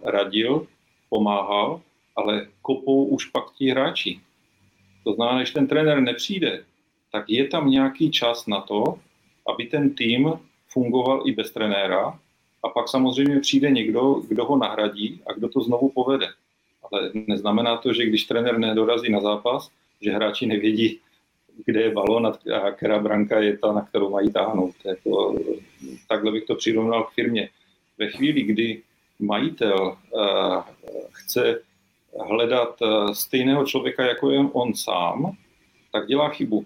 radil, 0.03 0.67
pomáhal, 1.09 1.81
ale 2.15 2.47
kopou 2.61 3.05
už 3.05 3.25
pak 3.25 3.43
ti 3.53 3.69
hráči. 3.69 4.19
To 5.03 5.13
znamená, 5.13 5.37
když 5.37 5.51
ten 5.51 5.67
trenér 5.67 6.01
nepřijde, 6.01 6.63
tak 7.11 7.29
je 7.29 7.47
tam 7.47 7.69
nějaký 7.69 8.11
čas 8.11 8.47
na 8.47 8.61
to, 8.61 8.83
aby 9.47 9.65
ten 9.65 9.95
tým 9.95 10.33
fungoval 10.67 11.23
i 11.25 11.31
bez 11.31 11.51
trenéra 11.51 12.19
a 12.63 12.69
pak 12.69 12.89
samozřejmě 12.89 13.39
přijde 13.39 13.71
někdo, 13.71 14.13
kdo 14.27 14.45
ho 14.45 14.57
nahradí 14.57 15.21
a 15.27 15.33
kdo 15.33 15.49
to 15.49 15.61
znovu 15.61 15.89
povede. 15.89 16.27
Ale 16.91 17.11
neznamená 17.13 17.77
to, 17.77 17.93
že 17.93 18.05
když 18.05 18.23
trenér 18.23 18.57
nedorazí 18.57 19.11
na 19.11 19.19
zápas, 19.19 19.71
že 20.01 20.11
hráči 20.11 20.45
nevědí, 20.45 20.99
kde 21.65 21.81
je 21.81 21.91
balon 21.91 22.27
a 22.27 22.71
která 22.71 22.99
branka 22.99 23.39
je 23.39 23.57
ta, 23.57 23.71
na 23.71 23.81
kterou 23.81 24.09
mají 24.09 24.33
táhnout. 24.33 24.75
Jako, 24.85 25.35
takhle 26.07 26.31
bych 26.31 26.43
to 26.43 26.55
přirovnal 26.55 27.03
k 27.03 27.13
firmě. 27.13 27.49
Ve 27.97 28.07
chvíli, 28.07 28.41
kdy 28.41 28.81
majitel 29.25 29.97
chce 31.11 31.61
hledat 32.27 32.79
stejného 33.13 33.65
člověka, 33.65 34.05
jako 34.05 34.31
je 34.31 34.39
on 34.39 34.73
sám, 34.73 35.37
tak 35.91 36.07
dělá 36.07 36.29
chybu. 36.29 36.65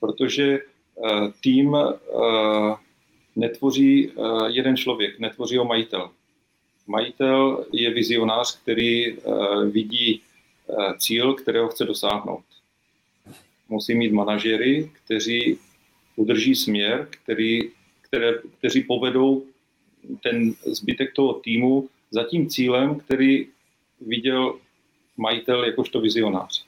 Protože 0.00 0.58
tým 1.40 1.76
netvoří 3.36 4.12
jeden 4.46 4.76
člověk, 4.76 5.18
netvoří 5.18 5.56
ho 5.56 5.64
majitel. 5.64 6.10
Majitel 6.86 7.66
je 7.72 7.94
vizionář, 7.94 8.60
který 8.62 9.16
vidí 9.70 10.22
cíl, 10.98 11.34
kterého 11.34 11.68
chce 11.68 11.84
dosáhnout. 11.84 12.44
Musí 13.68 13.94
mít 13.94 14.12
manažery, 14.12 14.90
kteří 15.04 15.58
udrží 16.16 16.54
směr, 16.54 17.08
který, 17.10 17.60
které, 18.00 18.32
kteří 18.58 18.82
povedou 18.82 19.44
ten 20.22 20.54
zbytek 20.66 21.12
toho 21.14 21.32
týmu 21.32 21.88
za 22.10 22.24
tím 22.24 22.48
cílem, 22.48 22.94
který 22.94 23.46
viděl 24.00 24.58
majitel 25.16 25.64
jakožto 25.64 26.00
vizionář. 26.00 26.64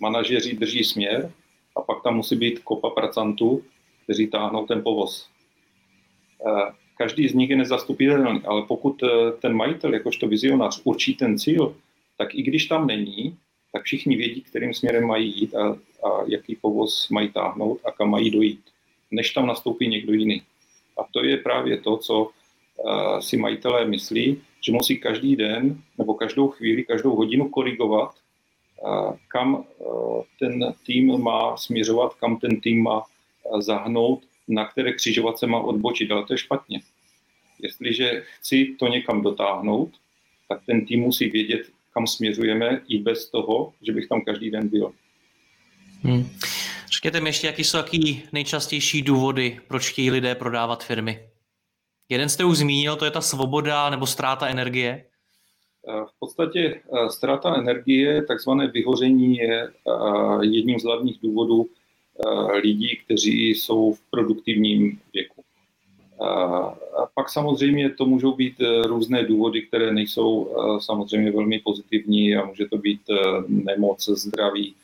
Manažeři 0.00 0.56
drží 0.56 0.84
směr 0.84 1.32
a 1.76 1.80
pak 1.80 2.02
tam 2.02 2.16
musí 2.16 2.36
být 2.36 2.58
kopa 2.58 2.90
pracantů, 2.90 3.64
kteří 4.04 4.26
táhnou 4.26 4.66
ten 4.66 4.82
povoz. 4.82 5.28
Eh, 6.46 6.72
každý 6.98 7.28
z 7.28 7.34
nich 7.34 7.50
je 7.50 7.56
nezastupitelný, 7.56 8.40
ale 8.44 8.62
pokud 8.62 9.02
eh, 9.02 9.32
ten 9.40 9.52
majitel 9.52 9.94
jakožto 9.94 10.28
vizionář 10.28 10.80
určí 10.84 11.14
ten 11.14 11.38
cíl, 11.38 11.76
tak 12.18 12.34
i 12.34 12.42
když 12.42 12.66
tam 12.66 12.86
není, 12.86 13.36
tak 13.72 13.82
všichni 13.82 14.16
vědí, 14.16 14.40
kterým 14.40 14.74
směrem 14.74 15.06
mají 15.06 15.40
jít 15.40 15.54
a, 15.54 15.68
a 16.06 16.24
jaký 16.26 16.56
povoz 16.56 17.08
mají 17.08 17.28
táhnout 17.28 17.80
a 17.84 17.90
kam 17.90 18.10
mají 18.10 18.30
dojít, 18.30 18.60
než 19.10 19.30
tam 19.30 19.46
nastoupí 19.46 19.88
někdo 19.88 20.12
jiný. 20.12 20.42
A 21.00 21.04
to 21.12 21.24
je 21.24 21.36
právě 21.36 21.80
to, 21.80 21.96
co 21.96 22.22
uh, 22.22 23.18
si 23.18 23.36
majitelé 23.36 23.84
myslí, 23.84 24.42
že 24.60 24.72
musí 24.72 24.98
každý 24.98 25.36
den 25.36 25.82
nebo 25.98 26.14
každou 26.14 26.48
chvíli, 26.48 26.84
každou 26.84 27.16
hodinu 27.16 27.48
korigovat, 27.48 28.10
uh, 28.82 29.16
kam 29.28 29.54
uh, 29.54 30.22
ten 30.38 30.74
tým 30.86 31.22
má 31.22 31.56
směřovat, 31.56 32.14
kam 32.14 32.36
ten 32.36 32.60
tým 32.60 32.82
má 32.82 33.02
zahnout, 33.58 34.22
na 34.48 34.64
které 34.64 34.92
křižovatce 34.92 35.46
má 35.46 35.60
odbočit, 35.60 36.10
ale 36.10 36.26
to 36.26 36.34
je 36.34 36.38
špatně. 36.38 36.80
Jestliže 37.62 38.22
chci 38.38 38.76
to 38.78 38.88
někam 38.88 39.22
dotáhnout, 39.22 39.90
tak 40.48 40.60
ten 40.66 40.86
tým 40.86 41.00
musí 41.00 41.30
vědět, 41.30 41.62
kam 41.94 42.06
směřujeme 42.06 42.80
i 42.88 42.98
bez 42.98 43.30
toho, 43.30 43.72
že 43.82 43.92
bych 43.92 44.08
tam 44.08 44.20
každý 44.20 44.50
den 44.50 44.68
byl. 44.68 44.92
Hmm. 46.02 46.30
Řekněte 47.02 47.20
mi 47.20 47.28
ještě, 47.28 47.46
jaký 47.46 47.64
jsou 47.64 47.76
jaký 47.76 48.22
nejčastější 48.32 49.02
důvody, 49.02 49.60
proč 49.68 49.90
chtějí 49.90 50.10
lidé 50.10 50.34
prodávat 50.34 50.84
firmy? 50.84 51.28
Jeden 52.08 52.28
jste 52.28 52.44
už 52.44 52.58
zmínil, 52.58 52.96
to 52.96 53.04
je 53.04 53.10
ta 53.10 53.20
svoboda 53.20 53.90
nebo 53.90 54.06
ztráta 54.06 54.48
energie. 54.48 55.04
Eh, 55.88 56.04
v 56.04 56.18
podstatě 56.18 56.60
eh, 56.60 57.10
ztráta 57.10 57.54
energie, 57.54 58.22
takzvané 58.22 58.66
vyhoření, 58.66 59.36
je 59.36 59.62
eh, 59.62 59.70
jedním 60.40 60.80
z 60.80 60.84
hlavních 60.84 61.18
důvodů 61.22 61.66
lidí, 62.62 62.98
kteří 63.04 63.48
jsou 63.48 63.92
v 63.92 64.00
produktivním 64.10 65.00
věku. 65.14 65.44
A 66.22 67.06
pak 67.14 67.30
samozřejmě 67.30 67.90
to 67.90 68.06
můžou 68.06 68.36
být 68.36 68.54
různé 68.84 69.24
důvody, 69.24 69.62
které 69.62 69.92
nejsou 69.92 70.56
samozřejmě 70.80 71.30
velmi 71.32 71.58
pozitivní 71.58 72.36
a 72.36 72.44
může 72.44 72.68
to 72.68 72.78
být 72.78 73.00
nemoc, 73.48 74.08
zdraví, 74.08 74.74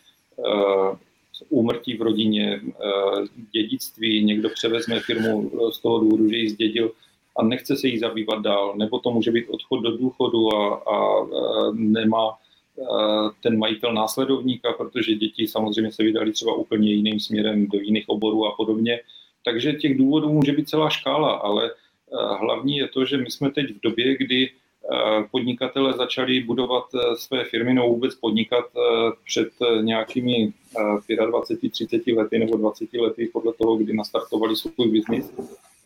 úmrtí 1.48 1.96
v 1.96 2.02
rodině, 2.02 2.60
dědictví, 3.52 4.24
někdo 4.24 4.48
převezme 4.48 5.00
firmu 5.00 5.50
z 5.72 5.78
toho 5.78 5.98
důvodu, 5.98 6.28
že 6.28 6.36
ji 6.36 6.50
zdědil 6.50 6.92
a 7.36 7.44
nechce 7.44 7.76
se 7.76 7.88
jí 7.88 7.98
zabývat 7.98 8.42
dál, 8.42 8.74
nebo 8.76 8.98
to 8.98 9.10
může 9.10 9.30
být 9.30 9.48
odchod 9.48 9.80
do 9.80 9.96
důchodu 9.96 10.54
a, 10.54 10.74
a 10.74 11.26
nemá 11.72 12.38
ten 13.42 13.58
majitel 13.58 13.94
následovníka, 13.94 14.72
protože 14.72 15.14
děti 15.14 15.48
samozřejmě 15.48 15.92
se 15.92 16.02
vydali 16.02 16.32
třeba 16.32 16.54
úplně 16.54 16.92
jiným 16.92 17.20
směrem 17.20 17.66
do 17.66 17.78
jiných 17.78 18.08
oborů 18.08 18.46
a 18.46 18.56
podobně. 18.56 19.00
Takže 19.44 19.72
těch 19.72 19.98
důvodů 19.98 20.32
může 20.32 20.52
být 20.52 20.68
celá 20.68 20.90
škála, 20.90 21.32
ale 21.32 21.70
eh, 21.70 22.36
hlavní 22.40 22.76
je 22.76 22.88
to, 22.88 23.04
že 23.04 23.16
my 23.16 23.30
jsme 23.30 23.50
teď 23.50 23.70
v 23.70 23.80
době, 23.82 24.16
kdy 24.16 24.50
eh, 24.50 24.52
podnikatele 25.30 25.92
začali 25.92 26.40
budovat 26.40 26.84
eh, 26.94 27.16
své 27.16 27.44
firmy 27.44 27.74
nebo 27.74 27.88
vůbec 27.88 28.14
podnikat 28.14 28.64
před 29.26 29.48
nějakými 29.80 30.52
25, 31.26 31.72
30 31.72 32.06
lety 32.06 32.38
nebo 32.38 32.56
20 32.56 32.94
lety 32.94 33.30
podle 33.32 33.52
toho, 33.52 33.76
kdy 33.76 33.92
nastartovali 33.92 34.56
svůj 34.56 34.88
biznis. 34.90 35.32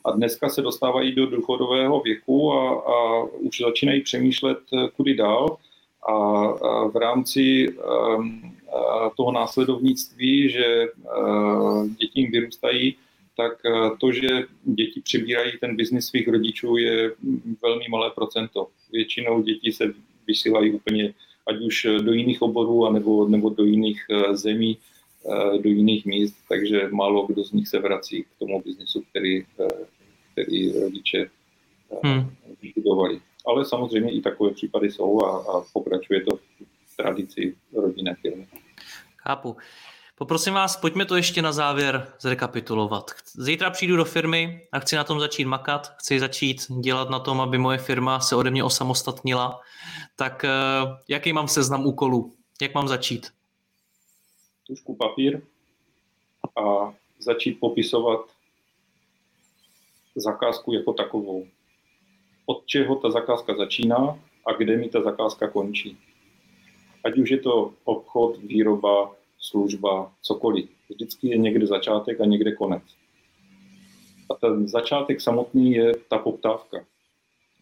A 0.05 0.11
dneska 0.11 0.49
se 0.49 0.63
dostávají 0.63 1.15
do 1.15 1.27
důchodového 1.27 2.01
věku 2.01 2.53
a, 2.53 2.71
a 2.71 3.23
už 3.23 3.61
začínají 3.61 4.01
přemýšlet, 4.01 4.59
kudy 4.97 5.15
dál. 5.15 5.57
A, 6.09 6.13
a 6.13 6.87
v 6.89 6.97
rámci 6.97 7.69
um, 7.69 8.53
toho 9.17 9.33
následovnictví, 9.33 10.51
že 10.51 10.87
uh, 10.89 11.87
děti 11.87 12.21
jim 12.21 12.31
vyrůstají, 12.31 12.97
tak 13.41 13.65
eh, 13.65 13.91
to, 14.01 14.13
že 14.13 14.29
děti 14.65 15.01
přebírají 15.01 15.53
ten 15.61 15.77
biznis 15.77 16.07
svých 16.07 16.29
rodičů, 16.29 16.77
je 16.77 17.13
velmi 17.63 17.85
malé 17.89 18.11
procento. 18.11 18.69
Většinou 18.93 19.43
děti 19.43 19.73
se 19.73 19.85
vysílají 20.27 20.73
úplně 20.73 21.15
ať 21.47 21.57
už 21.57 21.87
do 22.03 22.13
jiných 22.13 22.43
oborů, 22.43 22.87
anebo, 22.87 23.29
nebo 23.29 23.51
do 23.51 23.65
jiných 23.65 24.05
eh, 24.11 24.37
zemí, 24.37 24.77
eh, 24.77 25.59
do 25.59 25.69
jiných 25.69 26.07
míst, 26.07 26.37
takže 26.49 26.89
málo 26.93 27.27
kdo 27.27 27.45
z 27.45 27.53
nich 27.53 27.69
se 27.69 27.79
vrací 27.79 28.23
k 28.23 28.39
tomu 28.39 28.63
biznisu, 28.63 29.03
který, 29.11 29.45
který 30.33 30.81
rodiče 30.81 31.31
hmm. 32.05 32.31
vybudovali. 32.63 33.21
Ale 33.47 33.65
samozřejmě 33.65 34.13
i 34.13 34.21
takové 34.21 34.51
případy 34.51 34.91
jsou 34.91 35.25
a, 35.25 35.31
a 35.39 35.65
pokračuje 35.73 36.21
to 36.21 36.37
v 36.37 36.97
tradici 36.97 37.57
rodinné 37.73 38.15
firmy. 38.15 38.47
Chápu. 39.17 39.57
Poprosím 40.21 40.55
vás, 40.55 40.77
pojďme 40.77 41.05
to 41.05 41.17
ještě 41.17 41.43
na 41.43 41.53
závěr 41.53 42.13
zrekapitulovat. 42.21 43.11
Zítra 43.27 43.71
přijdu 43.71 43.97
do 43.97 44.05
firmy 44.05 44.69
a 44.73 44.79
chci 44.79 44.97
na 44.97 45.05
tom 45.05 45.21
začít 45.21 45.45
makat, 45.45 45.97
chci 45.99 46.21
začít 46.21 46.57
dělat 46.81 47.11
na 47.11 47.19
tom, 47.19 47.41
aby 47.41 47.59
moje 47.59 47.79
firma 47.79 48.21
se 48.21 48.37
ode 48.37 48.51
mě 48.51 48.65
osamostatnila. 48.65 49.61
Tak 50.17 50.45
eh, 50.45 50.51
jaký 51.09 51.33
mám 51.33 51.49
seznam 51.49 51.87
úkolů? 51.87 52.33
Jak 52.63 52.75
mám 52.75 52.89
začít? 52.89 53.27
Tušku 54.67 54.97
papír 54.97 55.43
a 56.59 56.95
začít 57.19 57.61
popisovat 57.61 58.21
zakázku 60.17 60.73
jako 60.73 60.93
takovou. 60.93 61.47
Od 62.47 62.67
čeho 62.67 62.97
ta 62.97 63.11
zakázka 63.11 63.57
začíná 63.57 64.19
a 64.47 64.53
kde 64.53 64.77
mi 64.77 64.89
ta 64.89 65.03
zakázka 65.03 65.49
končí. 65.49 65.99
Ať 67.05 67.19
už 67.19 67.31
je 67.31 67.39
to 67.39 67.75
obchod, 67.85 68.37
výroba, 68.37 69.20
služba, 69.41 70.13
cokoliv. 70.23 70.69
Vždycky 70.91 71.29
je 71.29 71.39
někde 71.39 71.67
začátek 71.67 72.21
a 72.21 72.25
někde 72.25 72.53
konec. 72.53 72.83
A 74.31 74.35
ten 74.35 74.69
začátek 74.69 75.21
samotný 75.21 75.73
je 75.73 75.93
ta 76.09 76.19
poptávka. 76.19 76.85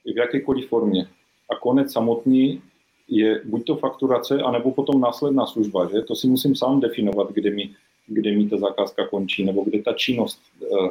V 0.05 0.17
jakékoliv 0.17 0.69
formě. 0.69 1.09
A 1.51 1.57
konec 1.57 1.93
samotný 1.93 2.63
je 3.09 3.43
buď 3.45 3.65
to 3.67 3.77
fakturace, 3.77 4.43
anebo 4.43 4.71
potom 4.71 5.01
následná 5.01 5.47
služba. 5.47 5.89
Že? 5.89 6.03
To 6.03 6.15
si 6.15 6.27
musím 6.27 6.57
sám 6.57 6.81
definovat, 6.81 7.33
kde 7.33 7.51
mi, 7.51 7.71
kde 8.07 8.33
mi 8.33 8.49
ta 8.49 8.57
zakázka 8.57 9.07
končí, 9.07 9.45
nebo 9.45 9.65
kde 9.65 9.83
ta 9.83 9.93
činnost 9.93 10.41
uh, 10.61 10.91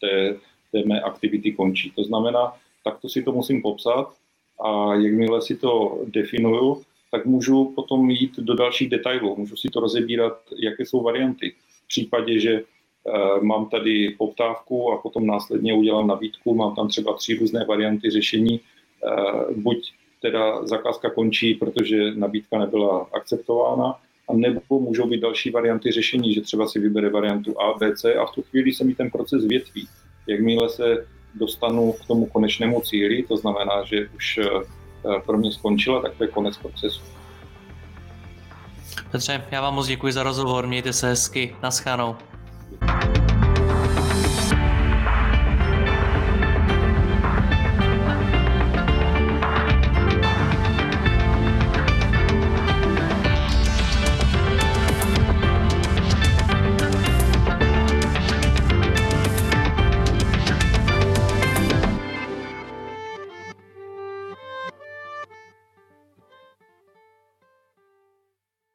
té, 0.00 0.36
té 0.72 0.84
mé 0.84 1.00
aktivity 1.00 1.52
končí. 1.52 1.90
To 1.90 2.04
znamená, 2.04 2.52
takto 2.84 3.08
si 3.08 3.22
to 3.22 3.32
musím 3.32 3.62
popsat 3.62 4.12
a 4.64 4.94
jakmile 4.94 5.42
si 5.42 5.56
to 5.56 6.00
definuju, 6.06 6.82
tak 7.12 7.26
můžu 7.26 7.64
potom 7.64 8.10
jít 8.10 8.36
do 8.38 8.54
dalších 8.54 8.88
detailů. 8.88 9.36
Můžu 9.36 9.56
si 9.56 9.68
to 9.68 9.80
rozebírat, 9.80 10.38
jaké 10.58 10.86
jsou 10.86 11.02
varianty. 11.02 11.54
V 11.84 11.88
případě, 11.88 12.40
že 12.40 12.52
e, 12.52 12.62
mám 13.40 13.68
tady 13.68 14.14
poptávku 14.18 14.92
a 14.92 14.96
potom 14.96 15.26
následně 15.26 15.74
udělám 15.74 16.06
nabídku, 16.06 16.54
mám 16.54 16.74
tam 16.74 16.88
třeba 16.88 17.14
tři 17.14 17.34
různé 17.34 17.64
varianty 17.64 18.10
řešení. 18.10 18.54
E, 18.54 18.60
buď 19.56 19.92
teda 20.22 20.66
zakázka 20.66 21.10
končí, 21.10 21.54
protože 21.54 22.14
nabídka 22.14 22.58
nebyla 22.58 23.06
akceptována, 23.12 23.94
a 24.28 24.34
nebo 24.34 24.80
můžou 24.80 25.06
být 25.06 25.20
další 25.20 25.50
varianty 25.50 25.90
řešení, 25.90 26.34
že 26.34 26.40
třeba 26.40 26.66
si 26.66 26.78
vybere 26.78 27.08
variantu 27.08 27.60
A, 27.60 27.78
B, 27.78 27.96
C 27.96 28.14
a 28.14 28.26
v 28.26 28.34
tu 28.34 28.42
chvíli 28.42 28.72
se 28.72 28.84
mi 28.84 28.94
ten 28.94 29.10
proces 29.10 29.44
větví. 29.44 29.88
Jakmile 30.26 30.68
se 30.68 31.06
dostanu 31.34 31.92
k 31.92 32.06
tomu 32.06 32.26
konečnému 32.26 32.80
cíli, 32.80 33.22
to 33.22 33.36
znamená, 33.36 33.84
že 33.84 34.08
už 34.16 34.38
Eh, 34.38 34.81
pro 35.26 35.38
mě 35.38 35.52
skončila, 35.52 36.02
tak 36.02 36.12
to 36.18 36.24
je 36.24 36.30
konec 36.30 36.56
procesu. 36.58 37.02
Petře, 39.10 39.44
já 39.50 39.60
vám 39.60 39.74
moc 39.74 39.86
děkuji 39.86 40.12
za 40.12 40.22
rozhovor, 40.22 40.66
mějte 40.66 40.92
se 40.92 41.08
hezky, 41.08 41.56
naschánou. 41.62 42.16